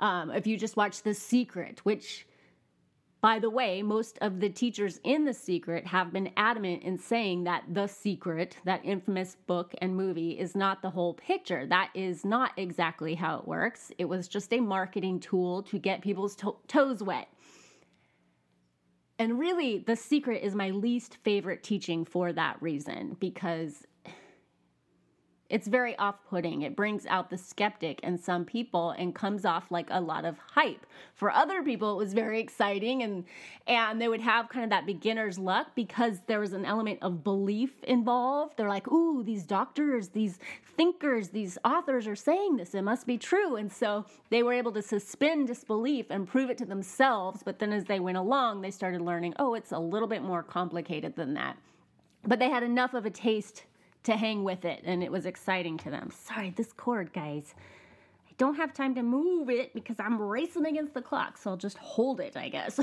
um, 0.00 0.30
if 0.30 0.46
you 0.46 0.56
just 0.56 0.78
watch 0.78 1.02
the 1.02 1.12
secret 1.12 1.80
which 1.84 2.26
by 3.20 3.38
the 3.38 3.50
way 3.50 3.82
most 3.82 4.18
of 4.20 4.40
the 4.40 4.48
teachers 4.48 5.00
in 5.02 5.24
the 5.24 5.34
secret 5.34 5.86
have 5.86 6.12
been 6.12 6.30
adamant 6.36 6.82
in 6.82 6.96
saying 6.96 7.44
that 7.44 7.64
the 7.72 7.86
secret 7.86 8.56
that 8.64 8.80
infamous 8.84 9.36
book 9.46 9.74
and 9.80 9.96
movie 9.96 10.38
is 10.38 10.54
not 10.54 10.82
the 10.82 10.90
whole 10.90 11.14
picture. 11.14 11.66
That 11.66 11.90
is 11.94 12.24
not 12.24 12.52
exactly 12.56 13.14
how 13.14 13.38
it 13.38 13.48
works. 13.48 13.90
It 13.98 14.04
was 14.04 14.28
just 14.28 14.52
a 14.52 14.60
marketing 14.60 15.20
tool 15.20 15.62
to 15.64 15.78
get 15.78 16.00
people's 16.00 16.36
to- 16.36 16.56
toes 16.68 17.02
wet. 17.02 17.28
And 19.18 19.38
really, 19.38 19.78
The 19.78 19.96
Secret 19.96 20.44
is 20.44 20.54
my 20.54 20.70
least 20.70 21.16
favorite 21.24 21.64
teaching 21.64 22.04
for 22.04 22.32
that 22.32 22.62
reason 22.62 23.16
because 23.18 23.84
it's 25.50 25.66
very 25.66 25.96
off 25.96 26.16
putting. 26.28 26.62
It 26.62 26.76
brings 26.76 27.06
out 27.06 27.30
the 27.30 27.38
skeptic 27.38 28.00
in 28.00 28.18
some 28.18 28.44
people 28.44 28.90
and 28.90 29.14
comes 29.14 29.46
off 29.46 29.70
like 29.70 29.88
a 29.90 30.00
lot 30.00 30.26
of 30.26 30.36
hype. 30.38 30.84
For 31.14 31.30
other 31.30 31.62
people, 31.62 31.94
it 31.94 31.96
was 31.96 32.12
very 32.12 32.38
exciting 32.38 33.02
and 33.02 33.24
and 33.66 34.00
they 34.00 34.08
would 34.08 34.20
have 34.20 34.50
kind 34.50 34.64
of 34.64 34.70
that 34.70 34.84
beginner's 34.84 35.38
luck 35.38 35.68
because 35.74 36.20
there 36.26 36.40
was 36.40 36.52
an 36.52 36.66
element 36.66 36.98
of 37.00 37.24
belief 37.24 37.82
involved. 37.84 38.56
They're 38.56 38.68
like, 38.68 38.88
ooh, 38.88 39.22
these 39.22 39.44
doctors, 39.44 40.08
these 40.08 40.38
thinkers, 40.76 41.28
these 41.28 41.56
authors 41.64 42.06
are 42.06 42.16
saying 42.16 42.56
this. 42.56 42.74
It 42.74 42.82
must 42.82 43.06
be 43.06 43.16
true. 43.16 43.56
And 43.56 43.72
so 43.72 44.04
they 44.30 44.42
were 44.42 44.52
able 44.52 44.72
to 44.72 44.82
suspend 44.82 45.48
disbelief 45.48 46.06
and 46.10 46.28
prove 46.28 46.50
it 46.50 46.58
to 46.58 46.66
themselves. 46.66 47.42
But 47.42 47.58
then 47.58 47.72
as 47.72 47.84
they 47.84 48.00
went 48.00 48.18
along, 48.18 48.60
they 48.60 48.70
started 48.70 49.00
learning, 49.00 49.34
oh, 49.38 49.54
it's 49.54 49.72
a 49.72 49.78
little 49.78 50.08
bit 50.08 50.22
more 50.22 50.42
complicated 50.42 51.16
than 51.16 51.34
that. 51.34 51.56
But 52.24 52.38
they 52.38 52.50
had 52.50 52.62
enough 52.62 52.92
of 52.94 53.06
a 53.06 53.10
taste 53.10 53.64
to 54.04 54.16
hang 54.16 54.44
with 54.44 54.64
it, 54.64 54.82
and 54.84 55.02
it 55.02 55.12
was 55.12 55.26
exciting 55.26 55.76
to 55.78 55.90
them. 55.90 56.10
Sorry, 56.10 56.50
this 56.50 56.72
cord, 56.72 57.12
guys. 57.12 57.54
I 58.28 58.32
don't 58.38 58.54
have 58.54 58.72
time 58.72 58.94
to 58.94 59.02
move 59.02 59.50
it 59.50 59.74
because 59.74 59.96
I'm 59.98 60.20
racing 60.20 60.66
against 60.66 60.94
the 60.94 61.02
clock, 61.02 61.36
so 61.36 61.50
I'll 61.50 61.56
just 61.56 61.78
hold 61.78 62.20
it, 62.20 62.36
I 62.36 62.48
guess. 62.48 62.80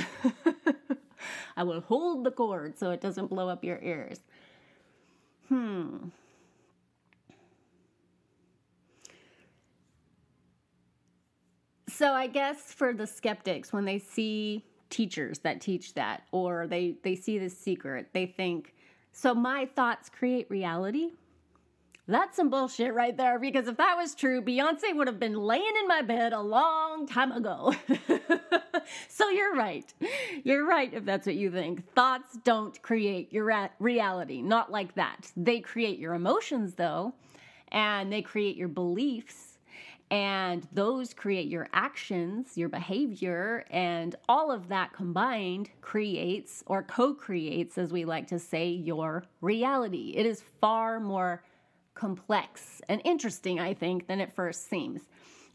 I 1.57 1.63
will 1.63 1.81
hold 1.81 2.23
the 2.23 2.31
cord 2.31 2.77
so 2.77 2.91
it 2.91 3.01
doesn't 3.01 3.27
blow 3.27 3.49
up 3.49 3.63
your 3.63 3.79
ears. 3.81 4.19
Hmm. 5.49 6.09
So 11.87 12.11
I 12.11 12.27
guess 12.27 12.73
for 12.73 12.91
the 12.91 13.07
skeptics, 13.07 13.71
when 13.71 13.85
they 13.85 13.99
see 13.99 14.65
teachers 14.89 15.39
that 15.39 15.61
teach 15.61 15.93
that, 15.93 16.23
or 16.31 16.67
they, 16.67 16.97
they 17.03 17.15
see 17.15 17.39
this 17.39 17.57
secret, 17.57 18.09
they 18.11 18.25
think, 18.25 18.74
so 19.17 19.33
my 19.33 19.65
thoughts 19.65 20.09
create 20.09 20.45
reality? 20.49 21.11
That's 22.05 22.35
some 22.35 22.49
bullshit 22.49 22.93
right 22.93 23.15
there 23.15 23.39
because 23.39 23.69
if 23.69 23.77
that 23.77 23.95
was 23.95 24.13
true, 24.13 24.41
Beyonce 24.41 24.93
would 24.93 25.07
have 25.07 25.21
been 25.21 25.37
laying 25.37 25.73
in 25.79 25.87
my 25.87 26.01
bed 26.01 26.33
a 26.33 26.41
long 26.41 27.07
time 27.07 27.31
ago. 27.31 27.73
so 29.07 29.29
you're 29.29 29.55
right. 29.55 29.91
You're 30.43 30.67
right 30.67 30.93
if 30.93 31.05
that's 31.05 31.25
what 31.25 31.35
you 31.35 31.49
think. 31.49 31.89
Thoughts 31.93 32.37
don't 32.43 32.79
create 32.83 33.31
your 33.31 33.69
reality, 33.79 34.41
not 34.41 34.69
like 34.69 34.93
that. 34.95 35.31
They 35.37 35.61
create 35.61 35.97
your 35.97 36.13
emotions 36.13 36.75
though, 36.75 37.13
and 37.69 38.11
they 38.11 38.21
create 38.21 38.57
your 38.57 38.67
beliefs, 38.67 39.54
and 40.11 40.67
those 40.71 41.13
create 41.13 41.47
your 41.47 41.67
actions, 41.73 42.57
your 42.57 42.69
behavior, 42.69 43.65
and 43.71 44.15
all 44.29 44.51
of 44.51 44.67
that 44.67 44.93
combined 44.93 45.69
creates 45.81 46.63
or 46.67 46.83
co 46.83 47.13
creates, 47.13 47.77
as 47.77 47.91
we 47.91 48.05
like 48.05 48.27
to 48.27 48.39
say, 48.39 48.69
your 48.69 49.23
reality. 49.41 50.13
It 50.15 50.25
is 50.25 50.43
far 50.61 50.99
more 50.99 51.43
complex 51.95 52.81
and 52.87 53.01
interesting, 53.03 53.59
I 53.59 53.73
think, 53.73 54.07
than 54.07 54.19
it 54.19 54.31
first 54.33 54.69
seems. 54.69 55.01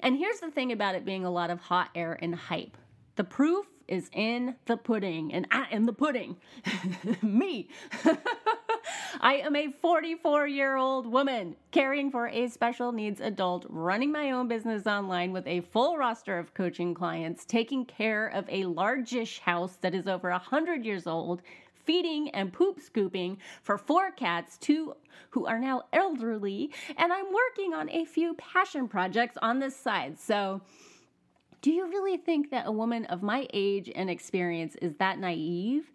And 0.01 0.17
here's 0.17 0.41
the 0.41 0.51
thing 0.51 0.73
about 0.73 0.95
it 0.95 1.05
being 1.05 1.25
a 1.25 1.31
lot 1.31 1.51
of 1.51 1.61
hot 1.61 1.91
air 1.95 2.19
and 2.21 2.35
hype 2.35 2.77
the 3.17 3.25
proof 3.25 3.67
is 3.87 4.09
in 4.15 4.55
the 4.65 4.79
pudding, 4.79 5.35
and 5.35 5.47
I 5.51 5.67
am 5.73 5.85
the 5.85 5.93
pudding. 5.93 6.37
Me. 7.23 7.69
I 9.23 9.35
am 9.35 9.55
a 9.55 9.69
44 9.69 10.47
year 10.47 10.77
old 10.77 11.07
woman 11.07 11.55
caring 11.73 12.11
for 12.11 12.29
a 12.29 12.49
special 12.49 12.91
needs 12.91 13.21
adult, 13.21 13.67
running 13.69 14.11
my 14.11 14.31
own 14.31 14.49
business 14.49 14.87
online 14.87 15.31
with 15.31 15.47
a 15.47 15.61
full 15.61 15.99
roster 15.99 16.39
of 16.39 16.55
coaching 16.55 16.95
clients, 16.95 17.45
taking 17.45 17.85
care 17.85 18.29
of 18.29 18.47
a 18.49 18.65
largish 18.65 19.41
house 19.41 19.77
that 19.83 19.95
is 19.95 20.09
over 20.09 20.31
100 20.31 20.87
years 20.87 21.07
old, 21.07 21.43
feeding 21.85 22.31
and 22.31 22.51
poop 22.51 22.81
scooping 22.81 23.37
for 23.63 23.77
four 23.77 24.11
cats, 24.11 24.57
two 24.57 24.95
who 25.29 25.45
are 25.45 25.59
now 25.59 25.83
elderly, 25.93 26.71
and 26.97 27.13
I'm 27.13 27.27
working 27.27 27.75
on 27.75 27.91
a 27.91 28.07
few 28.07 28.33
passion 28.35 28.89
projects 28.89 29.37
on 29.43 29.59
this 29.59 29.77
side. 29.77 30.19
So, 30.19 30.63
do 31.61 31.71
you 31.71 31.89
really 31.89 32.17
think 32.17 32.51
that 32.53 32.67
a 32.67 32.73
woman 32.73 33.05
of 33.05 33.23
my 33.23 33.47
age 33.53 33.93
and 33.95 34.09
experience 34.09 34.77
is 34.77 34.95
that 34.95 35.19
naive? 35.19 35.91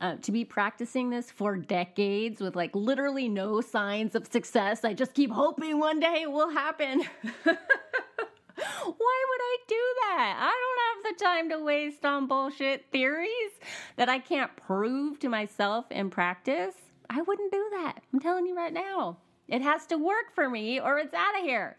Uh, 0.00 0.14
to 0.22 0.30
be 0.30 0.44
practicing 0.44 1.10
this 1.10 1.28
for 1.28 1.56
decades 1.56 2.40
with 2.40 2.54
like 2.54 2.72
literally 2.76 3.28
no 3.28 3.60
signs 3.60 4.14
of 4.14 4.28
success. 4.30 4.84
I 4.84 4.94
just 4.94 5.12
keep 5.12 5.32
hoping 5.32 5.80
one 5.80 5.98
day 5.98 6.22
it 6.22 6.30
will 6.30 6.50
happen. 6.50 7.02
Why 7.44 9.24
would 9.28 9.40
I 9.42 9.56
do 9.66 9.82
that? 10.00 10.36
I 10.38 10.54
don't 10.54 10.78
have 10.86 11.18
the 11.18 11.24
time 11.24 11.48
to 11.50 11.64
waste 11.64 12.04
on 12.04 12.28
bullshit 12.28 12.86
theories 12.92 13.52
that 13.96 14.08
I 14.08 14.20
can't 14.20 14.54
prove 14.56 15.18
to 15.20 15.28
myself 15.28 15.86
in 15.90 16.10
practice. 16.10 16.74
I 17.10 17.22
wouldn't 17.22 17.52
do 17.52 17.68
that. 17.72 18.00
I'm 18.12 18.20
telling 18.20 18.46
you 18.46 18.56
right 18.56 18.72
now. 18.72 19.18
It 19.48 19.62
has 19.62 19.86
to 19.86 19.96
work 19.96 20.34
for 20.34 20.48
me 20.48 20.78
or 20.80 20.98
it's 20.98 21.14
out 21.14 21.38
of 21.38 21.42
here. 21.42 21.76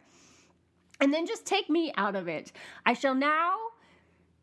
And 1.00 1.14
then 1.14 1.26
just 1.26 1.46
take 1.46 1.70
me 1.70 1.94
out 1.96 2.16
of 2.16 2.28
it. 2.28 2.52
I 2.86 2.94
shall 2.94 3.16
now 3.16 3.56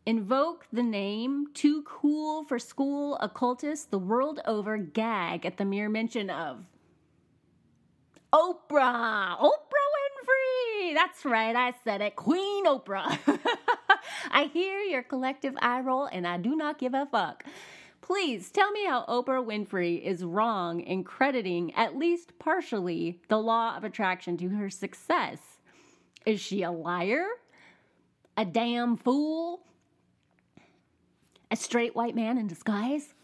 invoke 0.06 0.66
the 0.72 0.82
name 0.82 1.48
too 1.52 1.82
cool 1.82 2.44
for 2.44 2.58
school 2.58 3.18
occultists 3.20 3.86
the 3.86 3.98
world 3.98 4.40
over 4.46 4.78
gag 4.78 5.44
at 5.44 5.56
the 5.56 5.64
mere 5.64 5.88
mention 5.88 6.30
of 6.30 6.64
Oprah. 8.32 9.38
Oprah 9.38 9.88
Winfrey. 9.96 10.94
That's 10.94 11.24
right, 11.24 11.56
I 11.56 11.72
said 11.84 12.00
it. 12.00 12.16
Queen 12.16 12.66
Oprah. 12.66 13.18
I 14.30 14.44
hear 14.52 14.80
your 14.80 15.02
collective 15.02 15.54
eye 15.60 15.80
roll 15.80 16.06
and 16.06 16.26
I 16.26 16.36
do 16.36 16.54
not 16.54 16.78
give 16.78 16.94
a 16.94 17.06
fuck. 17.06 17.44
Please 18.00 18.50
tell 18.50 18.70
me 18.70 18.84
how 18.84 19.04
Oprah 19.06 19.44
Winfrey 19.44 20.00
is 20.02 20.22
wrong 20.22 20.80
in 20.80 21.02
crediting, 21.02 21.74
at 21.74 21.96
least 21.96 22.38
partially, 22.38 23.20
the 23.28 23.38
law 23.38 23.76
of 23.76 23.84
attraction 23.84 24.36
to 24.36 24.48
her 24.50 24.70
success. 24.70 25.40
Is 26.24 26.40
she 26.40 26.62
a 26.62 26.70
liar? 26.70 27.26
A 28.36 28.44
damn 28.44 28.96
fool? 28.96 29.62
A 31.50 31.56
straight 31.56 31.94
white 31.94 32.14
man 32.14 32.38
in 32.38 32.46
disguise? 32.46 33.14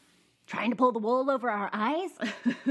trying 0.46 0.70
to 0.70 0.76
pull 0.76 0.92
the 0.92 0.98
wool 0.98 1.30
over 1.30 1.48
our 1.50 1.70
eyes? 1.72 2.10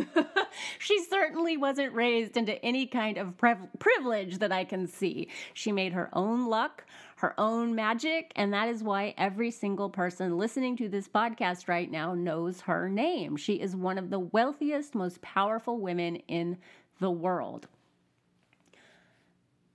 she 0.80 1.04
certainly 1.06 1.58
wasn't 1.58 1.94
raised 1.94 2.38
into 2.38 2.64
any 2.64 2.86
kind 2.86 3.18
of 3.18 3.34
privilege 3.80 4.38
that 4.40 4.52
I 4.52 4.66
can 4.66 4.88
see. 4.88 5.30
She 5.54 5.72
made 5.72 5.94
her 5.94 6.10
own 6.14 6.46
luck, 6.46 6.86
her 7.18 7.34
own 7.40 7.74
magic, 7.74 8.34
and 8.36 8.54
that 8.54 8.70
is 8.70 8.84
why 8.84 9.16
every 9.18 9.50
single 9.50 9.90
person 9.90 10.38
listening 10.38 10.78
to 10.78 10.90
this 10.90 11.08
podcast 11.08 11.68
right 11.68 11.90
now 11.90 12.14
knows 12.14 12.62
her 12.62 12.88
name. 12.88 13.36
She 13.36 13.54
is 13.54 13.76
one 13.76 13.98
of 13.98 14.10
the 14.10 14.20
wealthiest, 14.20 14.94
most 14.94 15.22
powerful 15.22 15.80
women 15.80 16.18
in 16.28 16.58
the 17.00 17.12
world. 17.12 17.68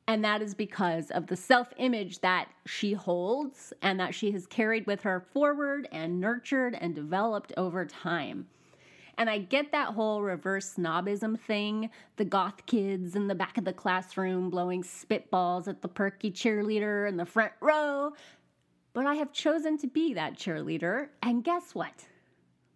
And 0.09 0.25
that 0.25 0.41
is 0.41 0.55
because 0.55 1.11
of 1.11 1.27
the 1.27 1.37
self 1.37 1.73
image 1.79 2.21
that 2.21 2.49
she 2.65 2.93
holds 2.93 3.73
and 3.83 3.99
that 3.99 4.15
she 4.15 4.31
has 4.33 4.47
carried 4.47 4.87
with 4.87 5.03
her 5.03 5.21
forward 5.33 5.89
and 5.91 6.21
nurtured 6.21 6.77
and 6.81 6.95
developed 6.95 7.53
over 7.57 7.85
time. 7.85 8.47
And 9.19 9.31
I 9.31 9.39
get 9.39 9.73
that 9.73 9.95
whole 9.95 10.21
reverse 10.23 10.75
snobism 10.77 11.39
thing 11.41 11.91
the 12.17 12.25
goth 12.25 12.67
kids 12.67 13.17
in 13.17 13.29
the 13.29 13.35
back 13.35 13.57
of 13.59 13.65
the 13.65 13.73
classroom 13.73 14.51
blowing 14.51 14.83
spitballs 14.83 15.67
at 15.67 15.83
the 15.83 15.89
perky 15.89 16.31
cheerleader 16.31 17.09
in 17.09 17.17
the 17.17 17.25
front 17.25 17.53
row. 17.61 18.13
But 18.93 19.07
I 19.07 19.15
have 19.15 19.33
chosen 19.33 19.79
to 19.79 19.87
be 19.87 20.15
that 20.15 20.39
cheerleader. 20.39 21.09
And 21.23 21.43
guess 21.43 21.75
what? 21.75 22.07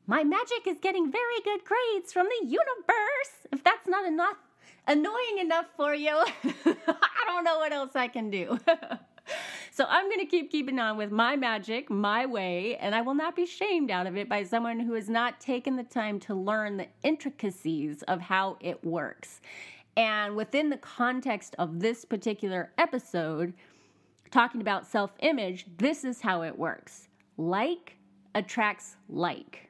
My 0.07 0.25
magic 0.25 0.67
is 0.67 0.79
getting 0.81 1.13
very 1.13 1.41
good 1.45 1.61
grades 1.65 2.13
from 2.13 2.27
the 2.27 2.47
universe. 2.47 3.47
If 3.53 3.63
that's 3.63 3.87
not 3.87 4.07
enough 4.07 4.37
annoying 4.87 5.39
enough 5.41 5.67
for 5.77 5.95
you. 5.95 6.11
I 6.45 7.23
don't 7.27 7.45
know 7.45 7.59
what 7.59 7.73
else 7.73 7.93
I 7.95 8.09
can 8.09 8.31
do. 8.31 8.59
so 9.71 9.87
I'm 9.89 10.07
going 10.07 10.21
to 10.21 10.27
keep 10.27 10.51
keeping 10.51 10.79
on 10.79 10.97
with 10.97 11.11
my 11.11 11.37
magic, 11.37 11.91
my 11.91 12.27
way, 12.27 12.77
and 12.77 12.95
I 12.95 13.01
will 13.03 13.15
not 13.15 13.37
be 13.37 13.47
shamed 13.47 13.91
out 13.91 14.07
of 14.07 14.17
it 14.17 14.29
by 14.29 14.43
someone 14.43 14.81
who 14.81 14.95
has 14.95 15.09
not 15.09 15.41
taken 15.41 15.77
the 15.77 15.85
time 15.85 16.19
to 16.21 16.35
learn 16.35 16.77
the 16.77 16.89
intricacies 17.03 18.03
of 18.03 18.21
how 18.21 18.57
it 18.61 18.85
works. 18.85 19.41
And 19.97 20.37
within 20.37 20.71
the 20.71 20.77
context 20.77 21.55
of 21.59 21.81
this 21.81 22.05
particular 22.05 22.73
episode, 22.79 23.55
talking 24.31 24.61
about 24.61 24.87
self 24.87 25.11
image, 25.21 25.67
this 25.79 26.05
is 26.05 26.21
how 26.21 26.43
it 26.43 26.59
works 26.59 27.09
like 27.37 27.97
attracts 28.35 28.97
like. 29.09 29.70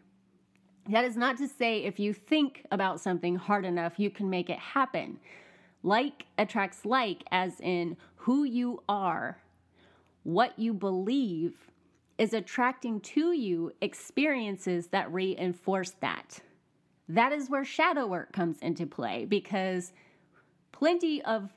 That 0.91 1.05
is 1.05 1.17
not 1.17 1.37
to 1.39 1.47
say 1.47 1.85
if 1.85 2.01
you 2.01 2.13
think 2.13 2.67
about 2.73 3.01
something 3.01 3.37
hard 3.37 3.65
enough, 3.65 3.99
you 3.99 4.11
can 4.11 4.29
make 4.29 4.51
it 4.51 4.59
happen. 4.59 5.21
Like 5.83 6.27
attracts 6.37 6.85
like, 6.85 7.23
as 7.31 7.61
in 7.61 7.97
who 8.17 8.45
you 8.45 8.83
are, 8.89 9.39
what 10.25 10.59
you 10.59 10.75
believe 10.75 11.55
is 12.19 12.35
attracting 12.35 13.01
to 13.01 13.33
you 13.33 13.73
experiences 13.81 14.89
that 14.89 15.13
reinforce 15.13 15.93
that. 16.01 16.41
That 17.09 17.33
is 17.33 17.49
where 17.49 17.65
shadow 17.65 18.07
work 18.07 18.33
comes 18.33 18.59
into 18.59 18.85
play 18.85 19.25
because 19.25 19.93
plenty 20.73 21.23
of 21.23 21.55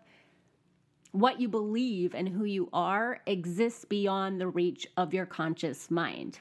what 1.12 1.42
you 1.42 1.48
believe 1.50 2.13
and 2.13 2.30
who 2.30 2.46
you 2.46 2.70
are 2.72 3.20
exists 3.25 3.84
beyond 3.84 4.40
the 4.40 4.48
reach 4.48 4.88
of 4.96 5.13
your 5.13 5.25
conscious 5.25 5.92
mind. 5.92 6.40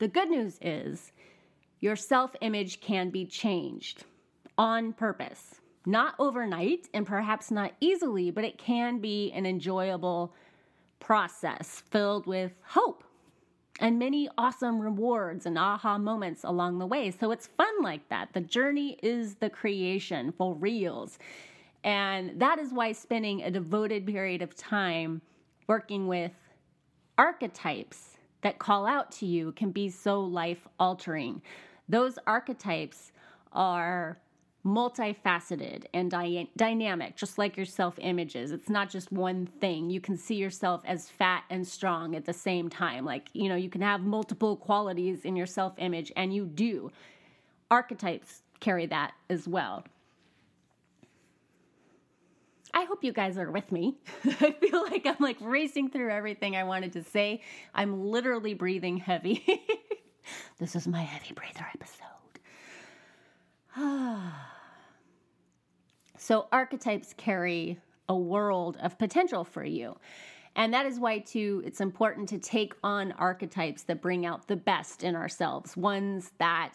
The 0.00 0.08
good 0.08 0.30
news 0.30 0.58
is 0.62 1.12
your 1.78 1.94
self 1.94 2.34
image 2.40 2.80
can 2.80 3.10
be 3.10 3.26
changed 3.26 4.04
on 4.56 4.94
purpose. 4.94 5.56
Not 5.84 6.14
overnight 6.18 6.88
and 6.94 7.06
perhaps 7.06 7.50
not 7.50 7.72
easily, 7.80 8.30
but 8.30 8.42
it 8.42 8.56
can 8.56 9.00
be 9.00 9.30
an 9.32 9.44
enjoyable 9.44 10.34
process 11.00 11.82
filled 11.90 12.26
with 12.26 12.52
hope 12.62 13.04
and 13.78 13.98
many 13.98 14.26
awesome 14.38 14.80
rewards 14.80 15.44
and 15.44 15.58
aha 15.58 15.98
moments 15.98 16.44
along 16.44 16.78
the 16.78 16.86
way. 16.86 17.10
So 17.10 17.30
it's 17.30 17.48
fun 17.48 17.82
like 17.82 18.08
that. 18.08 18.32
The 18.32 18.40
journey 18.40 18.98
is 19.02 19.34
the 19.34 19.50
creation 19.50 20.32
for 20.32 20.54
reals. 20.54 21.18
And 21.84 22.40
that 22.40 22.58
is 22.58 22.72
why 22.72 22.92
spending 22.92 23.42
a 23.42 23.50
devoted 23.50 24.06
period 24.06 24.40
of 24.40 24.56
time 24.56 25.20
working 25.66 26.06
with 26.08 26.32
archetypes 27.18 28.09
that 28.42 28.58
call 28.58 28.86
out 28.86 29.10
to 29.12 29.26
you 29.26 29.52
can 29.52 29.70
be 29.70 29.88
so 29.88 30.20
life 30.20 30.66
altering. 30.78 31.42
Those 31.88 32.18
archetypes 32.26 33.12
are 33.52 34.18
multifaceted 34.64 35.84
and 35.94 36.10
dy- 36.10 36.50
dynamic, 36.56 37.16
just 37.16 37.38
like 37.38 37.56
your 37.56 37.66
self 37.66 37.98
images. 37.98 38.52
It's 38.52 38.68
not 38.68 38.90
just 38.90 39.10
one 39.10 39.46
thing. 39.46 39.90
You 39.90 40.00
can 40.00 40.16
see 40.16 40.34
yourself 40.34 40.82
as 40.84 41.08
fat 41.08 41.44
and 41.50 41.66
strong 41.66 42.14
at 42.14 42.26
the 42.26 42.32
same 42.32 42.68
time. 42.68 43.04
Like, 43.04 43.28
you 43.32 43.48
know, 43.48 43.56
you 43.56 43.70
can 43.70 43.80
have 43.80 44.02
multiple 44.02 44.56
qualities 44.56 45.24
in 45.24 45.36
your 45.36 45.46
self 45.46 45.74
image, 45.78 46.12
and 46.16 46.34
you 46.34 46.44
do. 46.44 46.90
Archetypes 47.70 48.42
carry 48.60 48.86
that 48.86 49.12
as 49.28 49.48
well. 49.48 49.84
Hope 52.90 53.04
you 53.04 53.12
guys 53.12 53.38
are 53.38 53.52
with 53.52 53.70
me. 53.70 53.94
I 54.24 54.50
feel 54.50 54.82
like 54.82 55.06
I'm 55.06 55.14
like 55.20 55.36
racing 55.40 55.90
through 55.90 56.10
everything 56.10 56.56
I 56.56 56.64
wanted 56.64 56.92
to 56.94 57.04
say. 57.04 57.40
I'm 57.72 58.02
literally 58.02 58.52
breathing 58.52 58.96
heavy. 58.96 59.44
this 60.58 60.74
is 60.74 60.88
my 60.88 61.02
heavy 61.02 61.32
breather 61.32 61.64
episode. 61.72 62.02
so, 66.18 66.48
archetypes 66.50 67.14
carry 67.16 67.78
a 68.08 68.16
world 68.16 68.76
of 68.82 68.98
potential 68.98 69.44
for 69.44 69.62
you. 69.64 69.96
And 70.56 70.74
that 70.74 70.84
is 70.84 70.98
why, 70.98 71.20
too, 71.20 71.62
it's 71.64 71.80
important 71.80 72.28
to 72.30 72.38
take 72.38 72.74
on 72.82 73.12
archetypes 73.12 73.84
that 73.84 74.02
bring 74.02 74.26
out 74.26 74.48
the 74.48 74.56
best 74.56 75.04
in 75.04 75.14
ourselves, 75.14 75.76
ones 75.76 76.32
that 76.38 76.72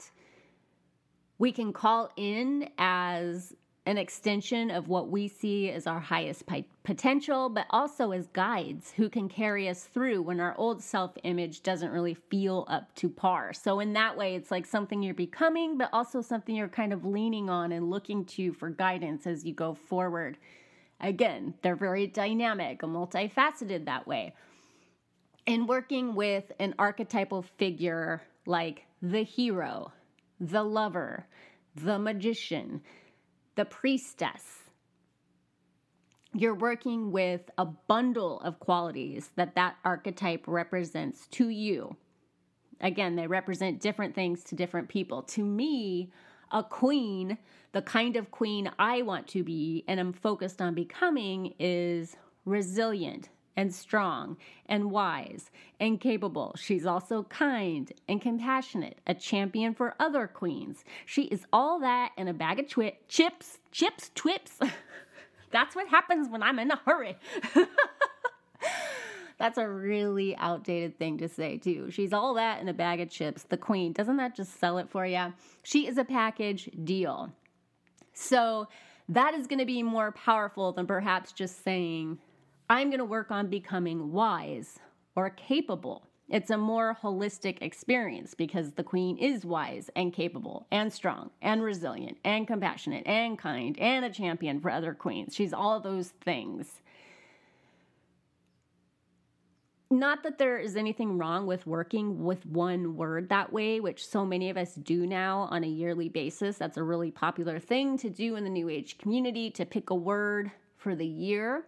we 1.40 1.52
can 1.52 1.74
call 1.74 2.10
in 2.16 2.70
as 2.78 3.54
an 3.86 3.98
extension 4.00 4.72
of 4.72 4.88
what 4.88 5.10
we 5.10 5.28
see 5.28 5.70
as 5.70 5.86
our 5.86 6.00
highest 6.00 6.44
potential, 6.84 7.50
but 7.50 7.68
also 7.70 8.12
as 8.12 8.28
guides 8.28 8.92
who 8.92 9.10
can 9.10 9.30
carry 9.30 9.70
us 9.70 9.84
through 9.84 10.24
when 10.24 10.40
our 10.40 10.56
old 10.58 10.82
self 10.82 11.16
image 11.24 11.62
doesn't 11.62 11.92
really 11.92 12.16
feel 12.16 12.66
up 12.68 12.94
to 12.96 13.10
par. 13.10 13.54
So, 13.54 13.80
in 13.80 13.94
that 13.94 14.18
way, 14.18 14.36
it's 14.36 14.50
like 14.50 14.66
something 14.66 15.04
you're 15.04 15.14
becoming, 15.14 15.78
but 15.78 15.90
also 15.94 16.22
something 16.22 16.56
you're 16.56 16.68
kind 16.68 16.94
of 16.94 17.06
leaning 17.06 17.50
on 17.50 17.72
and 17.72 17.92
looking 17.92 18.26
to 18.26 18.54
for 18.54 18.70
guidance 18.70 19.28
as 19.28 19.46
you 19.46 19.54
go 19.54 19.76
forward. 19.76 20.38
Again, 21.00 21.54
they're 21.62 21.76
very 21.76 22.08
dynamic 22.08 22.82
and 22.82 22.96
multifaceted 22.96 23.86
that 23.86 24.08
way. 24.08 24.34
In 25.46 25.68
working 25.68 26.16
with 26.16 26.52
an 26.60 26.74
archetypal 26.80 27.44
figure 27.58 28.24
like 28.48 28.86
the 29.02 29.24
hero, 29.24 29.92
the 30.40 30.64
lover, 30.64 31.28
the 31.76 32.00
magician, 32.00 32.82
the 33.56 33.66
priestess. 33.66 34.64
You're 36.34 36.56
working 36.56 37.12
with 37.12 37.50
a 37.58 37.66
bundle 37.66 38.42
of 38.42 38.60
qualities 38.60 39.30
that 39.36 39.56
that 39.56 39.78
archetype 39.86 40.44
represents 40.48 41.28
to 41.28 41.48
you. 41.50 41.96
Again, 42.82 43.16
they 43.16 43.28
represent 43.28 43.80
different 43.80 44.16
things 44.16 44.44
to 44.46 44.56
different 44.56 44.90
people. 44.90 45.22
To 45.24 45.46
me, 45.46 46.12
a 46.52 46.62
queen, 46.62 47.38
the 47.72 47.82
kind 47.82 48.18
of 48.18 48.32
queen 48.32 48.70
I 48.78 49.02
want 49.02 49.28
to 49.30 49.44
be 49.44 49.86
and 49.88 50.00
I'm 50.00 50.12
focused 50.12 50.62
on 50.62 50.74
becoming, 50.74 51.54
is 51.58 52.18
resilient, 52.44 53.30
and 53.58 53.74
strong 53.74 54.38
and 54.66 54.92
wise 54.92 55.52
and 55.80 56.00
capable. 56.00 56.56
She's 56.58 56.86
also 56.86 57.24
kind 57.24 57.92
and 58.08 58.22
compassionate, 58.22 59.00
a 59.08 59.14
champion 59.14 59.74
for 59.74 59.96
other 60.00 60.28
queens. 60.28 60.84
She 61.06 61.24
is 61.24 61.46
all 61.52 61.80
that 61.80 62.12
in 62.18 62.28
a 62.28 62.34
bag 62.34 62.60
of 62.60 62.70
twi- 62.70 62.98
chips, 63.08 63.60
chips, 63.72 64.12
twips. 64.16 64.60
That's 65.52 65.76
what 65.76 65.88
happens 65.88 66.30
when 66.30 66.44
I'm 66.44 66.60
in 66.60 66.72
a 66.72 66.82
hurry. 66.86 67.18
That's 69.38 69.58
a 69.58 69.68
really 69.68 70.36
outdated 70.38 70.98
thing 70.98 71.18
to 71.18 71.28
say, 71.28 71.58
too. 71.58 71.92
She's 71.92 72.14
all 72.14 72.36
that 72.36 72.62
in 72.62 72.70
a 72.70 72.74
bag 72.74 73.02
of 73.02 73.10
chips. 73.10 73.44
The 73.44 73.58
queen. 73.58 73.92
Doesn't 73.92 74.18
that 74.18 74.36
just 74.36 74.60
sell 74.60 74.78
it 74.78 74.90
for 74.90 75.06
you? 75.06 75.34
She 75.64 75.88
is 75.88 75.98
a 75.98 76.06
package 76.06 76.70
deal. 76.84 77.34
So 78.14 78.68
that 79.10 79.34
is 79.34 79.48
going 79.48 79.60
to 79.60 79.66
be 79.66 79.84
more 79.84 80.14
powerful 80.14 80.72
than 80.72 80.88
perhaps 80.88 81.34
just 81.34 81.64
saying, 81.64 82.18
I'm 82.70 82.90
going 82.90 83.00
to 83.00 83.06
work 83.06 83.30
on 83.30 83.48
becoming 83.48 84.12
wise 84.12 84.80
or 85.16 85.30
capable. 85.30 86.08
It's 86.30 86.50
a 86.50 86.58
more 86.58 86.98
holistic 87.04 87.62
experience 87.62 88.34
because 88.34 88.74
the 88.74 88.84
queen 88.84 89.18
is 89.18 89.46
wise 89.46 89.92
and 89.96 90.12
capable 90.12 90.66
and 90.72 90.92
strong 90.92 91.30
and 91.44 91.62
resilient 91.62 92.18
and 92.24 92.48
compassionate 92.48 93.06
and 93.06 93.38
kind 93.38 93.78
and 93.78 94.04
a 94.04 94.10
champion 94.10 94.60
for 94.60 94.72
other 94.72 94.96
queens. 94.96 95.36
She's 95.36 95.54
all 95.54 95.80
those 95.80 96.10
things. 96.10 96.82
Not 99.92 100.24
that 100.24 100.40
there 100.40 100.58
is 100.58 100.76
anything 100.76 101.20
wrong 101.20 101.46
with 101.46 101.68
working 101.68 102.24
with 102.24 102.44
one 102.48 102.98
word 102.98 103.30
that 103.30 103.54
way, 103.54 103.80
which 103.80 104.08
so 104.08 104.26
many 104.26 104.50
of 104.50 104.58
us 104.58 104.74
do 104.74 105.06
now 105.06 105.48
on 105.52 105.64
a 105.64 105.68
yearly 105.68 106.10
basis. 106.10 106.58
That's 106.58 106.78
a 106.78 106.84
really 106.84 107.12
popular 107.12 107.60
thing 107.60 108.00
to 108.00 108.10
do 108.10 108.36
in 108.36 108.44
the 108.44 108.50
New 108.50 108.68
Age 108.68 108.98
community 108.98 109.52
to 109.52 109.66
pick 109.66 109.92
a 109.92 109.96
word 109.96 110.52
for 110.76 110.96
the 110.96 111.06
year 111.06 111.66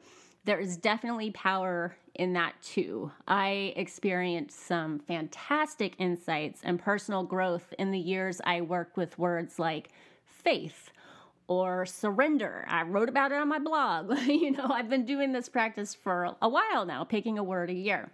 there 0.48 0.60
is 0.62 0.78
definitely 0.78 1.30
power 1.32 1.98
in 2.16 2.32
that 2.34 2.54
too. 2.64 3.12
I 3.28 3.74
experienced 3.76 4.66
some 4.66 4.98
fantastic 4.98 5.96
insights 6.00 6.62
and 6.64 6.80
personal 6.80 7.24
growth 7.24 7.74
in 7.78 7.92
the 7.92 8.00
years 8.00 8.40
I 8.46 8.62
worked 8.62 8.96
with 8.96 9.20
words 9.20 9.60
like 9.60 9.90
faith 10.26 10.90
or 11.50 11.86
surrender. 11.86 12.66
I 12.70 12.84
wrote 12.84 13.10
about 13.10 13.34
it 13.34 13.40
on 13.40 13.50
my 13.50 13.60
blog. 13.60 14.18
you 14.26 14.52
know, 14.52 14.68
I've 14.70 14.90
been 14.90 15.06
doing 15.06 15.34
this 15.34 15.50
practice 15.50 15.94
for 15.94 16.34
a 16.42 16.48
while 16.48 16.86
now, 16.86 17.04
picking 17.04 17.38
a 17.38 17.44
word 17.44 17.70
a 17.70 17.74
year. 17.74 18.10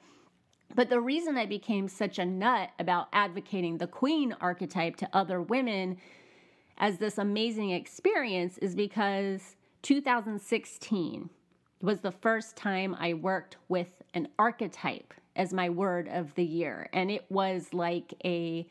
But 0.74 0.89
the 0.89 1.00
reason 1.00 1.38
I 1.38 1.46
became 1.46 1.88
such 1.88 2.17
a 2.17 2.26
nut 2.26 2.72
about 2.80 3.10
advocating 3.13 3.78
the 3.78 3.86
queen 3.86 4.36
archetype 4.41 4.96
to 4.98 5.10
other 5.13 5.39
women 5.39 5.98
as 6.80 6.98
this 6.98 7.19
amazing 7.19 7.69
experience 7.69 8.58
is 8.58 8.74
because 8.74 9.56
2016 9.84 11.30
was 11.84 12.00
the 12.00 12.12
first 12.12 12.56
time 12.56 12.96
I 12.98 13.13
worked 13.13 13.58
with 13.67 14.02
an 14.13 14.30
archetype 14.39 15.13
as 15.36 15.54
my 15.54 15.69
word 15.69 16.08
of 16.08 16.34
the 16.36 16.46
year. 16.46 16.89
And 16.93 17.12
it 17.12 17.26
was 17.30 17.74
like 17.74 18.13
a 18.24 18.65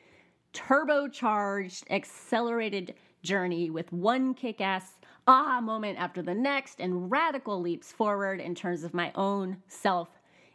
turbocharged, 0.55 1.85
accelerated 1.91 2.95
journey 3.23 3.69
with 3.69 3.93
one 3.93 4.33
kick 4.33 4.63
ass 4.63 4.99
aha 5.27 5.61
moment 5.61 5.99
after 5.99 6.23
the 6.23 6.35
next 6.35 6.81
and 6.81 7.11
radical 7.11 7.61
leaps 7.61 7.93
forward 7.93 8.41
in 8.41 8.55
terms 8.55 8.83
of 8.83 8.95
my 8.95 9.13
own 9.15 9.59
self 9.69 10.09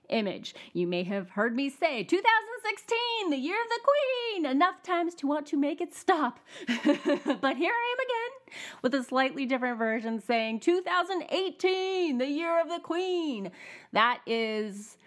image. 0.10 0.56
You 0.74 0.88
may 0.88 1.04
have 1.04 1.32
heard 1.32 1.56
me 1.56 1.70
say 1.70 2.04
2016, 2.04 3.30
the 3.30 3.38
year 3.38 3.58
of 3.62 3.70
the 3.70 3.80
queen, 3.84 4.46
enough 4.46 4.84
times 4.84 5.15
to 5.15 5.28
want 5.28 5.46
to 5.48 5.58
make 5.58 5.82
it 5.82 5.93
stop. 5.93 6.39
but 6.67 7.58
here 7.58 7.74
I 7.74 7.96
am 7.96 8.00
again 8.06 8.58
with 8.82 8.93
a 8.93 9.04
slightly 9.04 9.46
different 9.46 9.78
version 9.78 10.22
saying 10.22 10.60
2018, 10.62 12.17
the 12.17 12.28
year 12.28 12.62
of 12.62 12.70
the 12.70 12.80
queen. 12.80 13.52
That 13.93 14.22
is 14.26 14.98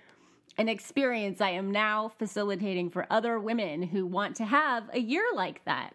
an 0.58 0.68
experience 0.68 1.40
I 1.40 1.50
am 1.50 1.70
now 1.70 2.12
facilitating 2.18 2.90
for 2.90 3.06
other 3.10 3.38
women 3.38 3.82
who 3.82 4.06
want 4.06 4.36
to 4.36 4.44
have 4.44 4.84
a 4.92 5.00
year 5.00 5.24
like 5.34 5.64
that. 5.64 5.94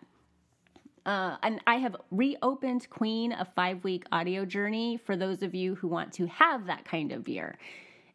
Uh, 1.06 1.38
and 1.44 1.62
I 1.68 1.76
have 1.76 1.96
reopened 2.10 2.89
Queen 2.89 3.32
a 3.32 3.46
five 3.46 3.84
week 3.84 4.06
audio 4.12 4.44
journey 4.44 4.98
for 4.98 5.15
those 5.15 5.44
of 5.44 5.54
you 5.54 5.76
who 5.76 5.88
want 5.88 6.13
to 6.13 6.26
have 6.26 6.65
that 6.65 6.84
kind 6.84 7.12
of 7.12 7.28
year. 7.28 7.60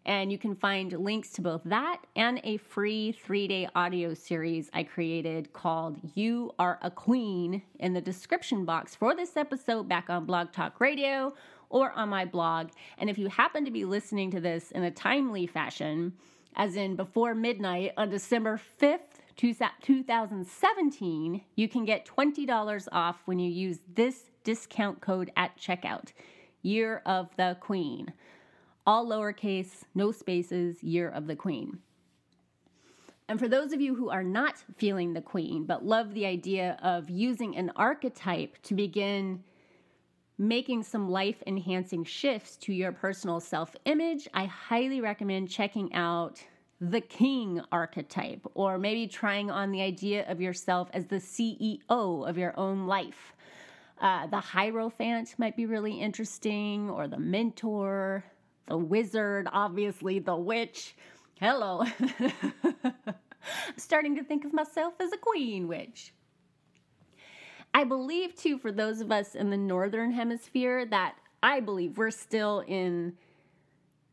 And 0.07 0.33
you 0.33 0.39
can 0.39 0.57
find 0.57 0.91
links 0.93 1.31
to 1.33 1.43
both 1.43 1.61
that 1.65 1.99
and 2.17 2.41
a 2.43 2.57
free 2.57 3.13
three 3.13 3.47
day 3.47 3.69
audio 3.75 4.15
series 4.15 4.71
I 4.73 4.83
created 4.83 5.53
called 5.53 5.99
You 6.15 6.55
Are 6.59 6.79
a 6.83 6.91
Queen 6.91 7.61
in 7.79 7.93
the 7.93 8.01
description 8.01 8.65
box 8.65 8.95
for 8.95 9.15
this 9.15 9.37
episode 9.37 9.89
back 9.89 10.09
on 10.09 10.25
Blog 10.25 10.53
Talk 10.53 10.81
Radio 10.81 11.35
or 11.69 11.93
on 11.93 12.09
my 12.09 12.25
blog. 12.25 12.71
And 12.99 13.11
if 13.11 13.19
you 13.19 13.29
happen 13.29 13.65
to 13.67 13.71
be 13.71 13.85
listening 13.85 14.31
to 14.31 14.41
this 14.41 14.71
in 14.71 14.85
a 14.85 14.91
timely 14.91 15.47
fashion, 15.47 16.15
as 16.57 16.77
in 16.77 16.97
before 16.97 17.35
midnight 17.35 17.93
on 17.97 18.11
December 18.11 18.61
5th, 18.81 18.99
2017, 19.37 21.43
you 21.57 21.69
can 21.69 21.85
get 21.85 22.07
$20 22.07 22.89
off 22.93 23.23
when 23.25 23.39
you 23.39 23.51
use 23.51 23.79
this 23.95 24.31
discount 24.45 25.01
code 25.01 25.31
at 25.37 25.57
checkout 25.57 26.13
Year 26.63 27.03
of 27.07 27.29
the 27.37 27.57
Queen 27.61 28.13
all 28.87 29.07
lowercase, 29.07 29.85
no 29.95 30.13
spaces, 30.13 30.83
year 30.83 31.09
of 31.09 31.27
the 31.27 31.37
queen. 31.37 31.79
And 33.29 33.39
for 33.39 33.49
those 33.49 33.73
of 33.73 33.81
you 33.81 33.95
who 33.95 34.11
are 34.11 34.25
not 34.25 34.65
feeling 34.77 35.13
the 35.13 35.21
queen, 35.21 35.65
but 35.65 35.85
love 35.85 36.15
the 36.15 36.27
idea 36.27 36.77
of 36.83 37.09
using 37.09 37.57
an 37.57 37.71
archetype 37.77 38.61
to 38.63 38.75
begin 38.75 39.45
making 40.41 40.83
some 40.83 41.09
life 41.11 41.43
enhancing 41.47 42.03
shifts 42.03 42.57
to 42.57 42.73
your 42.73 42.91
personal 42.91 43.39
self 43.39 43.77
image, 43.85 44.27
I 44.35 44.47
highly 44.47 45.01
recommend 45.01 45.51
checking 45.51 45.95
out 45.95 46.43
the 46.81 47.01
king 47.01 47.61
archetype, 47.71 48.45
or 48.55 48.79
maybe 48.79 49.07
trying 49.07 49.51
on 49.51 49.71
the 49.71 49.83
idea 49.83 50.29
of 50.29 50.41
yourself 50.41 50.89
as 50.95 51.07
the 51.07 51.17
CEO 51.17 51.79
of 51.89 52.39
your 52.39 52.59
own 52.59 52.87
life. 52.87 53.35
Uh, 54.01 54.27
the 54.29 54.41
Hierophant 54.41 55.35
might 55.37 55.57
be 55.57 55.67
really 55.67 56.01
interesting, 56.01 56.89
or 56.89 57.07
the 57.07 57.19
mentor, 57.19 58.25
the 58.71 58.79
wizard, 58.79 59.49
obviously, 59.53 60.21
the 60.21 60.37
witch. 60.37 60.95
Hello. 61.41 61.83
Starting 63.77 64.15
to 64.15 64.23
think 64.23 64.45
of 64.45 64.53
myself 64.53 64.95
as 65.01 65.13
a 65.13 65.17
queen 65.17 65.67
witch. 65.67 66.15
I 67.75 67.83
believe, 67.83 68.37
too, 68.37 68.59
for 68.59 68.71
those 68.71 69.01
of 69.01 69.11
us 69.11 69.35
in 69.35 69.51
the 69.51 69.57
northern 69.57 70.13
hemisphere, 70.13 70.87
that 70.87 71.17
I 71.43 71.59
believe 71.59 71.99
we're 71.99 72.13
still 72.13 72.61
in 72.61 73.15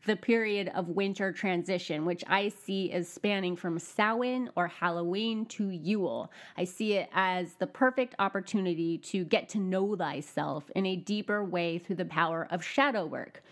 the 0.08 0.16
period 0.16 0.72
of 0.74 0.90
winter 0.90 1.32
transition, 1.32 2.04
which 2.06 2.24
I 2.26 2.50
see 2.50 2.92
as 2.92 3.08
spanning 3.08 3.56
from 3.56 3.78
Samhain 3.78 4.50
or 4.56 4.68
Halloween 4.68 5.46
to 5.48 5.70
Yule. 5.70 6.32
I 6.58 6.64
see 6.64 6.94
it 6.94 7.10
as 7.14 7.54
the 7.56 7.68
perfect 7.68 8.16
opportunity 8.18 8.98
to 9.00 9.24
get 9.24 9.50
to 9.50 9.60
know 9.60 9.96
thyself 9.96 10.72
in 10.76 10.88
a 10.88 10.96
deeper 10.96 11.44
way 11.44 11.78
through 11.78 11.98
the 11.98 12.06
power 12.06 12.48
of 12.50 12.64
shadow 12.64 13.06
work, 13.06 13.44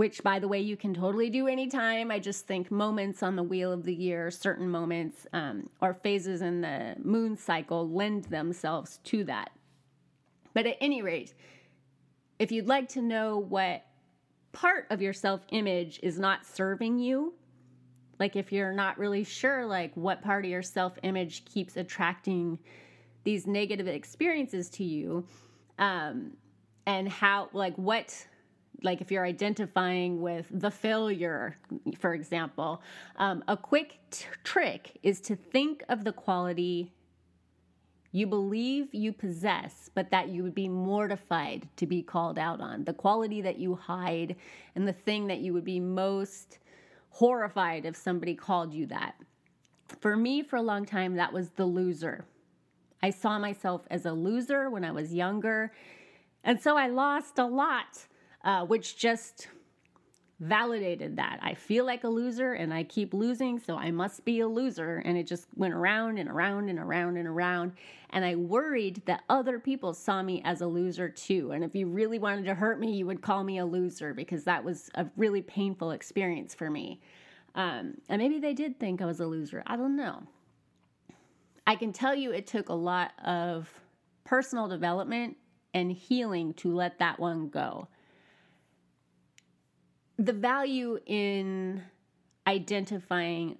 which, 0.00 0.22
by 0.22 0.38
the 0.38 0.48
way, 0.48 0.58
you 0.58 0.78
can 0.78 0.94
totally 0.94 1.28
do 1.28 1.46
anytime. 1.46 2.10
I 2.10 2.18
just 2.18 2.46
think 2.46 2.70
moments 2.70 3.22
on 3.22 3.36
the 3.36 3.42
wheel 3.42 3.70
of 3.70 3.84
the 3.84 3.94
year, 3.94 4.30
certain 4.30 4.66
moments 4.66 5.26
um, 5.34 5.68
or 5.82 5.92
phases 5.92 6.40
in 6.40 6.62
the 6.62 6.94
moon 7.04 7.36
cycle 7.36 7.86
lend 7.86 8.24
themselves 8.24 8.98
to 9.04 9.24
that. 9.24 9.50
But 10.54 10.64
at 10.64 10.78
any 10.80 11.02
rate, 11.02 11.34
if 12.38 12.50
you'd 12.50 12.66
like 12.66 12.88
to 12.88 13.02
know 13.02 13.36
what 13.36 13.84
part 14.52 14.86
of 14.88 15.02
your 15.02 15.12
self 15.12 15.42
image 15.50 16.00
is 16.02 16.18
not 16.18 16.46
serving 16.46 16.98
you, 16.98 17.34
like 18.18 18.36
if 18.36 18.50
you're 18.50 18.72
not 18.72 18.96
really 18.98 19.22
sure 19.22 19.66
like 19.66 19.94
what 19.96 20.22
part 20.22 20.46
of 20.46 20.50
your 20.50 20.62
self 20.62 20.98
image 21.02 21.44
keeps 21.44 21.76
attracting 21.76 22.58
these 23.24 23.46
negative 23.46 23.86
experiences 23.86 24.70
to 24.70 24.82
you 24.82 25.26
um 25.78 26.30
and 26.86 27.06
how 27.06 27.50
like 27.52 27.76
what 27.76 28.26
like 28.82 29.00
if 29.00 29.10
you're 29.10 29.24
identifying 29.24 30.20
with 30.20 30.46
the 30.50 30.70
failure 30.70 31.56
for 31.98 32.14
example 32.14 32.82
um, 33.16 33.42
a 33.48 33.56
quick 33.56 33.98
t- 34.10 34.26
trick 34.44 34.98
is 35.02 35.20
to 35.20 35.36
think 35.36 35.82
of 35.88 36.04
the 36.04 36.12
quality 36.12 36.92
you 38.12 38.26
believe 38.26 38.92
you 38.92 39.12
possess, 39.12 39.88
but 39.94 40.10
that 40.10 40.28
you 40.28 40.42
would 40.42 40.54
be 40.54 40.68
mortified 40.68 41.68
to 41.76 41.86
be 41.86 42.02
called 42.02 42.38
out 42.38 42.60
on. 42.60 42.84
The 42.84 42.92
quality 42.92 43.40
that 43.42 43.58
you 43.58 43.76
hide 43.76 44.34
and 44.74 44.86
the 44.86 44.92
thing 44.92 45.28
that 45.28 45.38
you 45.38 45.52
would 45.52 45.64
be 45.64 45.78
most 45.78 46.58
horrified 47.10 47.84
if 47.86 47.94
somebody 47.94 48.34
called 48.34 48.74
you 48.74 48.86
that. 48.86 49.14
For 50.00 50.16
me, 50.16 50.42
for 50.42 50.56
a 50.56 50.62
long 50.62 50.84
time, 50.84 51.14
that 51.16 51.32
was 51.32 51.50
the 51.50 51.64
loser. 51.64 52.24
I 53.02 53.10
saw 53.10 53.38
myself 53.38 53.82
as 53.90 54.06
a 54.06 54.12
loser 54.12 54.70
when 54.70 54.84
I 54.84 54.90
was 54.90 55.14
younger. 55.14 55.72
And 56.42 56.60
so 56.60 56.76
I 56.76 56.88
lost 56.88 57.38
a 57.38 57.46
lot, 57.46 58.06
uh, 58.44 58.64
which 58.64 58.96
just 58.96 59.48
validated 60.40 61.16
that. 61.16 61.38
I 61.42 61.52
feel 61.52 61.84
like 61.84 62.04
a 62.04 62.08
loser 62.08 62.54
and 62.54 62.72
I 62.72 62.82
keep 62.84 63.12
losing, 63.12 63.58
so 63.58 63.76
I 63.76 63.90
must 63.90 64.24
be 64.24 64.40
a 64.40 64.48
loser. 64.48 65.02
And 65.04 65.18
it 65.18 65.26
just 65.26 65.46
went 65.54 65.74
around 65.74 66.18
and 66.18 66.30
around 66.30 66.70
and 66.70 66.78
around 66.78 67.18
and 67.18 67.28
around. 67.28 67.72
And 68.08 68.24
I 68.24 68.36
worried 68.36 69.02
that 69.04 69.22
other 69.28 69.58
people 69.58 69.92
saw 69.92 70.22
me 70.22 70.40
as 70.44 70.62
a 70.62 70.66
loser 70.66 71.10
too. 71.10 71.52
And 71.52 71.62
if 71.62 71.74
you 71.74 71.86
really 71.86 72.18
wanted 72.18 72.46
to 72.46 72.54
hurt 72.54 72.80
me, 72.80 72.96
you 72.96 73.06
would 73.06 73.20
call 73.20 73.44
me 73.44 73.58
a 73.58 73.66
loser 73.66 74.14
because 74.14 74.44
that 74.44 74.64
was 74.64 74.90
a 74.94 75.06
really 75.16 75.42
painful 75.42 75.90
experience 75.90 76.54
for 76.54 76.70
me. 76.70 77.02
Um, 77.54 77.98
and 78.08 78.22
maybe 78.22 78.38
they 78.38 78.54
did 78.54 78.80
think 78.80 79.02
I 79.02 79.06
was 79.06 79.20
a 79.20 79.26
loser. 79.26 79.62
I 79.66 79.76
don't 79.76 79.96
know. 79.96 80.22
I 81.66 81.76
can 81.76 81.92
tell 81.92 82.14
you 82.14 82.32
it 82.32 82.46
took 82.46 82.70
a 82.70 82.74
lot 82.74 83.12
of 83.24 83.68
personal 84.24 84.68
development 84.68 85.36
and 85.74 85.92
healing 85.92 86.54
to 86.54 86.74
let 86.74 86.98
that 86.98 87.20
one 87.20 87.48
go 87.50 87.88
the 90.20 90.32
value 90.34 90.98
in 91.06 91.82
identifying 92.46 93.56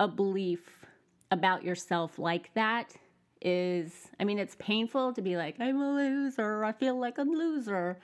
a 0.00 0.08
belief 0.08 0.86
about 1.30 1.62
yourself 1.62 2.18
like 2.18 2.52
that 2.54 2.96
is 3.40 4.08
I 4.18 4.24
mean, 4.24 4.38
it's 4.38 4.56
painful 4.58 5.12
to 5.14 5.22
be 5.22 5.36
like, 5.36 5.56
I'm 5.60 5.80
a 5.80 5.94
loser, 5.94 6.64
I 6.64 6.72
feel 6.72 6.98
like 6.98 7.18
a 7.18 7.22
loser. 7.22 7.98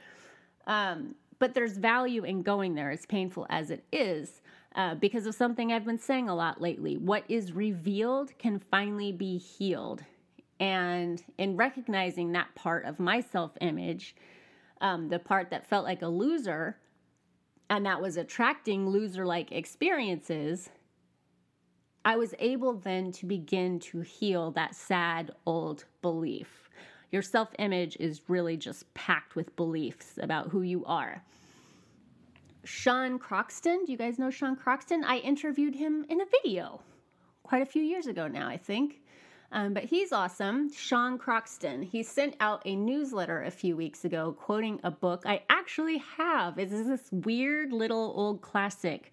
Um, 0.66 1.16
but 1.38 1.52
there's 1.52 1.76
value 1.76 2.24
in 2.24 2.42
going 2.42 2.74
there, 2.74 2.90
as 2.90 3.04
painful 3.04 3.46
as 3.50 3.70
it 3.70 3.84
is, 3.92 4.40
uh, 4.76 4.94
because 4.94 5.26
of 5.26 5.34
something 5.34 5.72
I've 5.72 5.84
been 5.84 5.98
saying 5.98 6.28
a 6.28 6.34
lot 6.34 6.62
lately. 6.62 6.96
What 6.96 7.24
is 7.28 7.52
revealed 7.52 8.38
can 8.38 8.60
finally 8.70 9.12
be 9.12 9.36
healed. 9.36 10.02
And 10.58 11.22
in 11.36 11.56
recognizing 11.56 12.32
that 12.32 12.54
part 12.54 12.86
of 12.86 13.00
my 13.00 13.20
self 13.20 13.50
image, 13.60 14.14
um, 14.80 15.08
the 15.08 15.18
part 15.18 15.50
that 15.50 15.68
felt 15.68 15.84
like 15.84 16.02
a 16.02 16.08
loser, 16.08 16.78
and 17.70 17.84
that 17.86 18.00
was 18.00 18.16
attracting 18.16 18.88
loser 18.88 19.26
like 19.26 19.52
experiences, 19.52 20.70
I 22.04 22.16
was 22.16 22.34
able 22.38 22.74
then 22.74 23.10
to 23.12 23.26
begin 23.26 23.80
to 23.80 24.00
heal 24.00 24.52
that 24.52 24.74
sad 24.74 25.32
old 25.44 25.84
belief. 26.02 26.70
Your 27.10 27.22
self 27.22 27.48
image 27.58 27.96
is 27.98 28.28
really 28.28 28.56
just 28.56 28.92
packed 28.94 29.34
with 29.34 29.56
beliefs 29.56 30.18
about 30.20 30.50
who 30.50 30.62
you 30.62 30.84
are. 30.84 31.22
Sean 32.64 33.18
Croxton, 33.18 33.84
do 33.84 33.92
you 33.92 33.98
guys 33.98 34.18
know 34.18 34.30
Sean 34.30 34.56
Croxton? 34.56 35.04
I 35.04 35.18
interviewed 35.18 35.74
him 35.74 36.04
in 36.08 36.20
a 36.20 36.26
video 36.42 36.80
quite 37.42 37.62
a 37.62 37.66
few 37.66 37.82
years 37.82 38.06
ago 38.06 38.26
now, 38.26 38.48
I 38.48 38.56
think. 38.56 39.00
Um, 39.52 39.74
but 39.74 39.84
he's 39.84 40.12
awesome. 40.12 40.72
Sean 40.72 41.18
Croxton. 41.18 41.82
He 41.82 42.02
sent 42.02 42.34
out 42.40 42.62
a 42.64 42.74
newsletter 42.74 43.42
a 43.42 43.50
few 43.50 43.76
weeks 43.76 44.04
ago 44.04 44.36
quoting 44.38 44.80
a 44.82 44.90
book 44.90 45.22
I 45.24 45.42
actually 45.48 45.98
have. 46.16 46.58
It's 46.58 46.72
this 46.72 47.08
weird 47.12 47.72
little 47.72 48.12
old 48.16 48.42
classic 48.42 49.12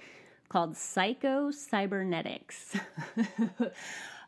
called 0.49 0.75
Psycho 0.75 1.51
Cybernetics. 1.51 2.77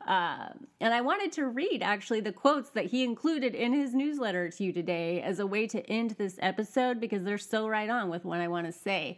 Uh, 0.05 0.49
and 0.79 0.93
I 0.93 1.01
wanted 1.01 1.31
to 1.33 1.47
read 1.47 1.81
actually 1.81 2.21
the 2.21 2.31
quotes 2.31 2.69
that 2.71 2.85
he 2.85 3.03
included 3.03 3.55
in 3.55 3.73
his 3.73 3.95
newsletter 3.95 4.49
to 4.51 4.63
you 4.63 4.71
today 4.71 5.21
as 5.21 5.39
a 5.39 5.47
way 5.47 5.65
to 5.67 5.83
end 5.89 6.11
this 6.11 6.37
episode 6.41 6.99
because 6.99 7.23
they're 7.23 7.39
so 7.39 7.67
right 7.67 7.89
on 7.89 8.09
with 8.09 8.23
what 8.23 8.39
I 8.39 8.47
want 8.47 8.67
to 8.67 8.71
say. 8.71 9.17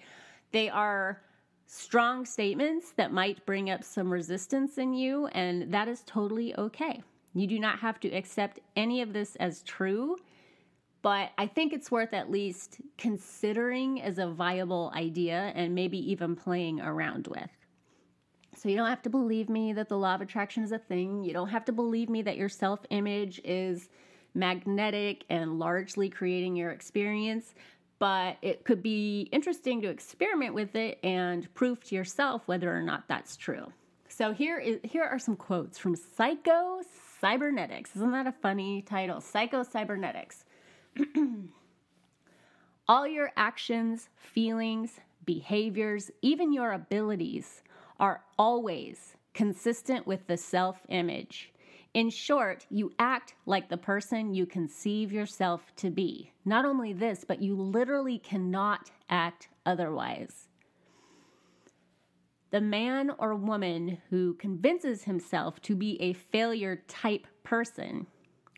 They 0.52 0.70
are 0.70 1.22
strong 1.68 2.26
statements 2.26 2.92
that 2.96 3.12
might 3.12 3.46
bring 3.46 3.70
up 3.70 3.84
some 3.84 4.12
resistance 4.12 4.78
in 4.78 4.94
you, 4.94 5.28
and 5.28 5.72
that 5.74 5.88
is 5.88 6.02
totally 6.06 6.58
okay. 6.58 7.04
You 7.34 7.46
do 7.46 7.60
not 7.60 7.80
have 7.80 8.00
to 8.00 8.10
accept 8.10 8.62
any 8.76 9.02
of 9.02 9.14
this 9.14 9.36
as 9.36 9.62
true, 9.62 10.18
but 11.02 11.32
I 11.38 11.46
think 11.46 11.74
it's 11.74 11.92
worth 11.92 12.14
at 12.14 12.32
least 12.32 12.78
considering 12.98 14.02
as 14.02 14.18
a 14.18 14.28
viable 14.28 14.92
idea 14.96 15.52
and 15.54 15.76
maybe 15.76 16.00
even 16.12 16.36
playing 16.36 16.80
around 16.82 17.28
with. 17.28 17.50
So, 18.56 18.70
you 18.70 18.76
don't 18.76 18.88
have 18.88 19.04
to 19.04 19.10
believe 19.10 19.50
me 19.50 19.72
that 19.74 19.88
the 19.88 19.98
law 19.98 20.16
of 20.16 20.22
attraction 20.22 20.64
is 20.64 20.72
a 20.72 20.80
thing. 20.80 21.24
You 21.24 21.32
don't 21.32 21.50
have 21.50 21.66
to 21.66 21.72
believe 21.72 22.10
me 22.10 22.24
that 22.24 22.38
your 22.38 22.50
self 22.50 22.80
image 22.90 23.40
is 23.44 23.90
magnetic 24.34 25.26
and 25.30 25.60
largely 25.60 26.10
creating 26.10 26.56
your 26.56 26.72
experience 26.72 27.54
but 28.00 28.38
it 28.42 28.64
could 28.64 28.84
be 28.84 29.30
interesting 29.32 29.82
to 29.82 29.90
experiment 29.90 30.54
with 30.54 30.76
it 30.76 31.00
and 31.04 31.54
prove 31.54 31.84
to 31.86 31.96
yourself 31.96 32.44
whether 32.46 32.76
or 32.76 32.82
not 32.82 33.08
that's 33.08 33.36
true. 33.36 33.72
So 34.10 34.34
here 34.34 34.58
is 34.58 34.80
here 34.84 35.04
are 35.04 35.20
some 35.20 35.36
quotes 35.36 35.78
from 35.78 35.96
Psycho 35.96 36.82
Cybernetics. 37.20 37.96
Isn't 37.96 38.12
that 38.12 38.28
a 38.28 38.32
funny 38.32 38.82
title? 38.82 39.22
Psycho 39.22 39.64
Cybernetics. 39.64 40.46
All 42.88 43.08
your 43.08 43.32
actions, 43.36 44.10
feelings, 44.16 45.00
behaviors, 45.26 46.10
even 46.22 46.54
your 46.54 46.72
abilities 46.72 47.64
are 48.00 48.24
always 48.40 49.16
consistent 49.34 50.08
with 50.08 50.26
the 50.28 50.38
self 50.38 50.82
image. 50.90 51.52
In 51.94 52.10
short, 52.10 52.66
you 52.70 52.92
act 53.00 53.36
like 53.46 53.70
the 53.70 53.78
person 53.78 54.34
you 54.34 54.46
conceive 54.46 55.12
yourself 55.12 55.62
to 55.78 55.90
be. 55.90 56.32
Not 56.46 56.66
only 56.66 56.94
this, 56.94 57.24
but 57.28 57.42
you 57.42 57.56
literally 57.56 58.20
cannot 58.20 58.92
act 59.10 59.50
otherwise. 59.66 60.48
The 62.50 62.62
man 62.62 63.12
or 63.18 63.36
woman 63.36 63.98
who 64.10 64.36
convinces 64.36 65.04
himself 65.04 65.62
to 65.64 65.76
be 65.76 66.02
a 66.02 66.14
failure 66.14 66.82
type 66.88 67.28
person. 67.44 68.08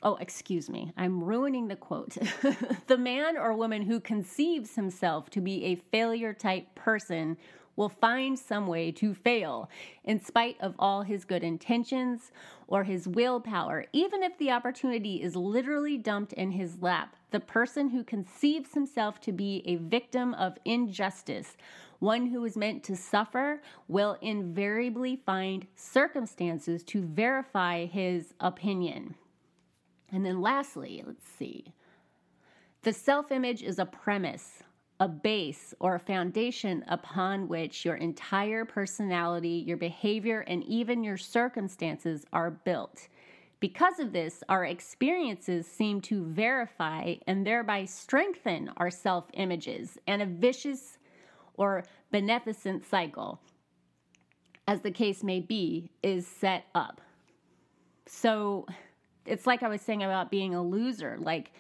Oh, 0.03 0.15
excuse 0.17 0.69
me, 0.69 0.93
I'm 0.95 1.23
ruining 1.23 1.67
the 1.67 1.75
quote. 1.75 2.17
the 2.87 2.97
man 2.97 3.35
or 3.35 3.53
woman 3.53 3.81
who 3.81 3.99
conceives 3.99 4.75
himself 4.75 5.29
to 5.31 5.41
be 5.41 5.65
a 5.65 5.75
failure 5.75 6.33
type 6.33 6.73
person 6.75 7.37
will 7.79 7.87
find 7.87 8.37
some 8.37 8.67
way 8.67 8.91
to 8.91 9.13
fail, 9.13 9.69
in 10.03 10.19
spite 10.19 10.57
of 10.59 10.75
all 10.77 11.01
his 11.03 11.23
good 11.23 11.45
intentions 11.45 12.33
or 12.67 12.83
his 12.83 13.07
willpower, 13.07 13.85
even 13.93 14.21
if 14.21 14.37
the 14.37 14.51
opportunity 14.51 15.23
is 15.23 15.33
literally 15.33 15.97
dumped 15.97 16.33
in 16.33 16.51
his 16.51 16.81
lap. 16.81 17.15
The 17.31 17.39
person 17.39 17.87
who 17.87 18.03
conceives 18.03 18.73
himself 18.73 19.21
to 19.21 19.31
be 19.31 19.63
a 19.65 19.77
victim 19.77 20.33
of 20.33 20.57
injustice, 20.65 21.55
one 21.99 22.25
who 22.25 22.43
is 22.43 22.57
meant 22.57 22.83
to 22.83 22.97
suffer, 22.97 23.61
will 23.87 24.17
invariably 24.19 25.15
find 25.15 25.65
circumstances 25.73 26.83
to 26.83 27.01
verify 27.01 27.85
his 27.85 28.33
opinion. 28.41 29.15
And 30.11 30.25
then, 30.25 30.41
lastly, 30.41 31.01
let's 31.07 31.25
see. 31.37 31.73
The 32.81 32.91
self 32.91 33.31
image 33.31 33.63
is 33.63 33.79
a 33.79 33.85
premise, 33.85 34.63
a 34.99 35.07
base 35.07 35.73
or 35.79 35.95
a 35.95 35.99
foundation 35.99 36.83
upon 36.89 37.47
which 37.47 37.85
your 37.85 37.95
entire 37.95 38.65
personality, 38.65 39.63
your 39.65 39.77
behavior, 39.77 40.41
and 40.41 40.63
even 40.65 41.03
your 41.03 41.17
circumstances 41.17 42.25
are 42.33 42.51
built. 42.51 43.07
Because 43.62 43.99
of 43.99 44.13
this, 44.13 44.43
our 44.49 44.65
experiences 44.65 45.67
seem 45.67 46.01
to 46.01 46.25
verify 46.25 47.15
and 47.27 47.45
thereby 47.45 47.85
strengthen 47.85 48.69
our 48.77 48.89
self 48.89 49.25
images, 49.33 49.97
and 50.07 50.21
a 50.21 50.25
vicious 50.25 50.97
or 51.55 51.83
beneficent 52.12 52.85
cycle, 52.85 53.41
as 54.67 54.81
the 54.81 54.91
case 54.91 55.23
may 55.23 55.39
be, 55.39 55.91
is 56.03 56.25
set 56.25 56.65
up. 56.73 57.01
So 58.05 58.65
it's 59.25 59.45
like 59.45 59.62
I 59.62 59.67
was 59.67 59.81
saying 59.81 60.03
about 60.03 60.31
being 60.31 60.55
a 60.55 60.63
loser. 60.63 61.17
Like, 61.19 61.51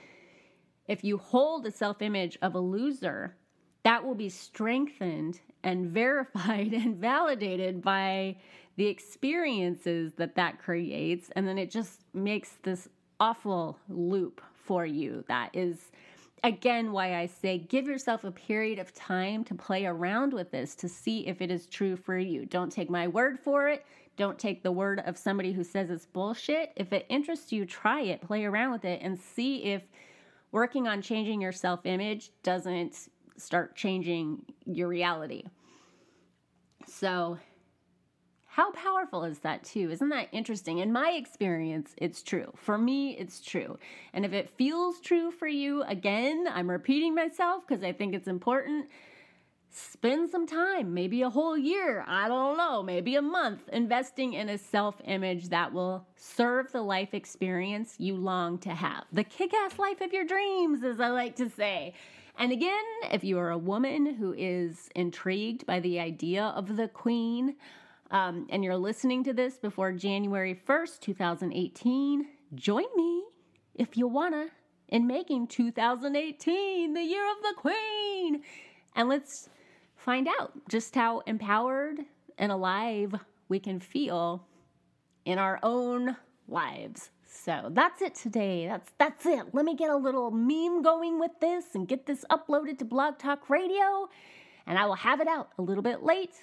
if 0.89 1.03
you 1.03 1.17
hold 1.17 1.65
a 1.65 1.71
self 1.71 2.01
image 2.01 2.37
of 2.41 2.55
a 2.55 2.59
loser, 2.59 3.37
that 3.83 4.03
will 4.03 4.15
be 4.15 4.27
strengthened 4.27 5.39
and 5.63 5.87
verified 5.91 6.73
and 6.73 6.97
validated 6.97 7.81
by 7.81 8.35
the 8.75 8.87
experiences 8.87 10.13
that 10.13 10.35
that 10.35 10.59
creates. 10.59 11.29
And 11.35 11.47
then 11.47 11.57
it 11.57 11.69
just 11.69 12.01
makes 12.13 12.53
this 12.63 12.89
awful 13.19 13.77
loop 13.87 14.41
for 14.53 14.85
you 14.85 15.23
that 15.27 15.49
is 15.53 15.91
again 16.43 16.91
why 16.93 17.15
I 17.15 17.25
say 17.25 17.57
give 17.57 17.85
yourself 17.85 18.23
a 18.23 18.31
period 18.31 18.79
of 18.79 18.93
time 18.93 19.43
to 19.45 19.55
play 19.55 19.85
around 19.85 20.31
with 20.31 20.51
this 20.51 20.73
to 20.75 20.87
see 20.87 21.27
if 21.27 21.41
it 21.41 21.51
is 21.51 21.65
true 21.65 21.97
for 21.97 22.17
you. 22.17 22.45
Don't 22.45 22.71
take 22.71 22.89
my 22.89 23.07
word 23.07 23.39
for 23.39 23.67
it. 23.67 23.85
Don't 24.15 24.39
take 24.39 24.63
the 24.63 24.71
word 24.71 25.01
of 25.05 25.17
somebody 25.17 25.51
who 25.51 25.63
says 25.63 25.89
it's 25.89 26.05
bullshit. 26.05 26.71
If 26.75 26.93
it 26.93 27.05
interests 27.09 27.51
you, 27.51 27.65
try 27.65 28.01
it, 28.01 28.21
play 28.21 28.45
around 28.45 28.71
with 28.71 28.85
it, 28.85 29.01
and 29.01 29.19
see 29.19 29.63
if 29.63 29.81
working 30.51 30.87
on 30.87 31.01
changing 31.01 31.41
your 31.41 31.51
self 31.51 31.85
image 31.85 32.31
doesn't 32.43 33.09
start 33.37 33.75
changing 33.75 34.45
your 34.65 34.87
reality. 34.87 35.43
So, 36.87 37.37
how 38.45 38.71
powerful 38.71 39.23
is 39.23 39.39
that, 39.39 39.63
too? 39.63 39.89
Isn't 39.91 40.09
that 40.09 40.27
interesting? 40.31 40.79
In 40.79 40.91
my 40.91 41.11
experience, 41.11 41.93
it's 41.97 42.23
true. 42.23 42.51
For 42.55 42.77
me, 42.77 43.11
it's 43.11 43.41
true. 43.41 43.77
And 44.11 44.25
if 44.25 44.33
it 44.33 44.49
feels 44.57 44.99
true 44.99 45.31
for 45.31 45.47
you, 45.47 45.83
again, 45.83 46.45
I'm 46.51 46.69
repeating 46.69 47.13
myself 47.13 47.63
because 47.65 47.83
I 47.83 47.93
think 47.93 48.13
it's 48.13 48.27
important. 48.27 48.87
Spend 49.71 50.31
some 50.31 50.47
time, 50.47 50.93
maybe 50.93 51.21
a 51.21 51.29
whole 51.29 51.57
year, 51.57 52.03
I 52.07 52.27
don't 52.27 52.57
know, 52.57 52.81
maybe 52.81 53.15
a 53.15 53.21
month, 53.21 53.69
investing 53.71 54.33
in 54.33 54.49
a 54.49 54.57
self 54.57 54.99
image 55.05 55.49
that 55.49 55.71
will 55.71 56.07
serve 56.15 56.71
the 56.71 56.81
life 56.81 57.13
experience 57.13 57.95
you 57.99 58.15
long 58.15 58.57
to 58.59 58.69
have. 58.69 59.03
The 59.13 59.23
kick 59.23 59.53
ass 59.53 59.77
life 59.77 60.01
of 60.01 60.11
your 60.11 60.25
dreams, 60.25 60.83
as 60.83 60.99
I 60.99 61.09
like 61.09 61.35
to 61.35 61.49
say. 61.49 61.93
And 62.39 62.51
again, 62.51 62.83
if 63.11 63.23
you 63.23 63.37
are 63.37 63.51
a 63.51 63.57
woman 63.57 64.15
who 64.15 64.33
is 64.33 64.89
intrigued 64.95 65.65
by 65.65 65.81
the 65.81 65.99
idea 65.99 66.45
of 66.45 66.75
the 66.75 66.87
queen, 66.87 67.55
um, 68.09 68.47
and 68.49 68.63
you're 68.63 68.77
listening 68.77 69.23
to 69.25 69.33
this 69.33 69.59
before 69.59 69.91
January 69.91 70.55
1st, 70.67 70.99
2018, 71.01 72.25
join 72.55 72.85
me 72.95 73.23
if 73.75 73.97
you 73.97 74.07
wanna 74.07 74.47
in 74.87 75.05
making 75.05 75.47
2018 75.47 76.93
the 76.93 77.03
year 77.03 77.29
of 77.29 77.43
the 77.43 77.53
queen. 77.55 78.41
And 78.95 79.07
let's 79.07 79.49
find 79.99 80.27
out 80.39 80.53
just 80.67 80.95
how 80.95 81.19
empowered 81.19 81.99
and 82.37 82.51
alive 82.51 83.15
we 83.47 83.59
can 83.59 83.79
feel 83.79 84.45
in 85.25 85.37
our 85.37 85.59
own 85.63 86.15
lives. 86.47 87.11
So 87.27 87.69
that's 87.71 88.01
it 88.01 88.15
today. 88.15 88.67
That's 88.67 88.91
that's 88.97 89.25
it. 89.25 89.53
Let 89.53 89.65
me 89.65 89.75
get 89.75 89.89
a 89.89 89.95
little 89.95 90.31
meme 90.31 90.81
going 90.81 91.19
with 91.19 91.31
this 91.39 91.75
and 91.75 91.87
get 91.87 92.05
this 92.05 92.25
uploaded 92.31 92.79
to 92.79 92.85
Blog 92.85 93.19
Talk 93.19 93.49
Radio, 93.49 94.09
and 94.65 94.79
I 94.79 94.85
will 94.85 94.95
have 94.95 95.21
it 95.21 95.27
out 95.27 95.49
a 95.57 95.61
little 95.61 95.83
bit 95.83 96.03
late 96.03 96.33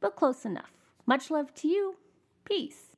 but 0.00 0.16
close 0.16 0.44
enough. 0.44 0.72
Much 1.06 1.30
love 1.30 1.54
to 1.54 1.68
you. 1.68 1.96
Peace. 2.44 2.89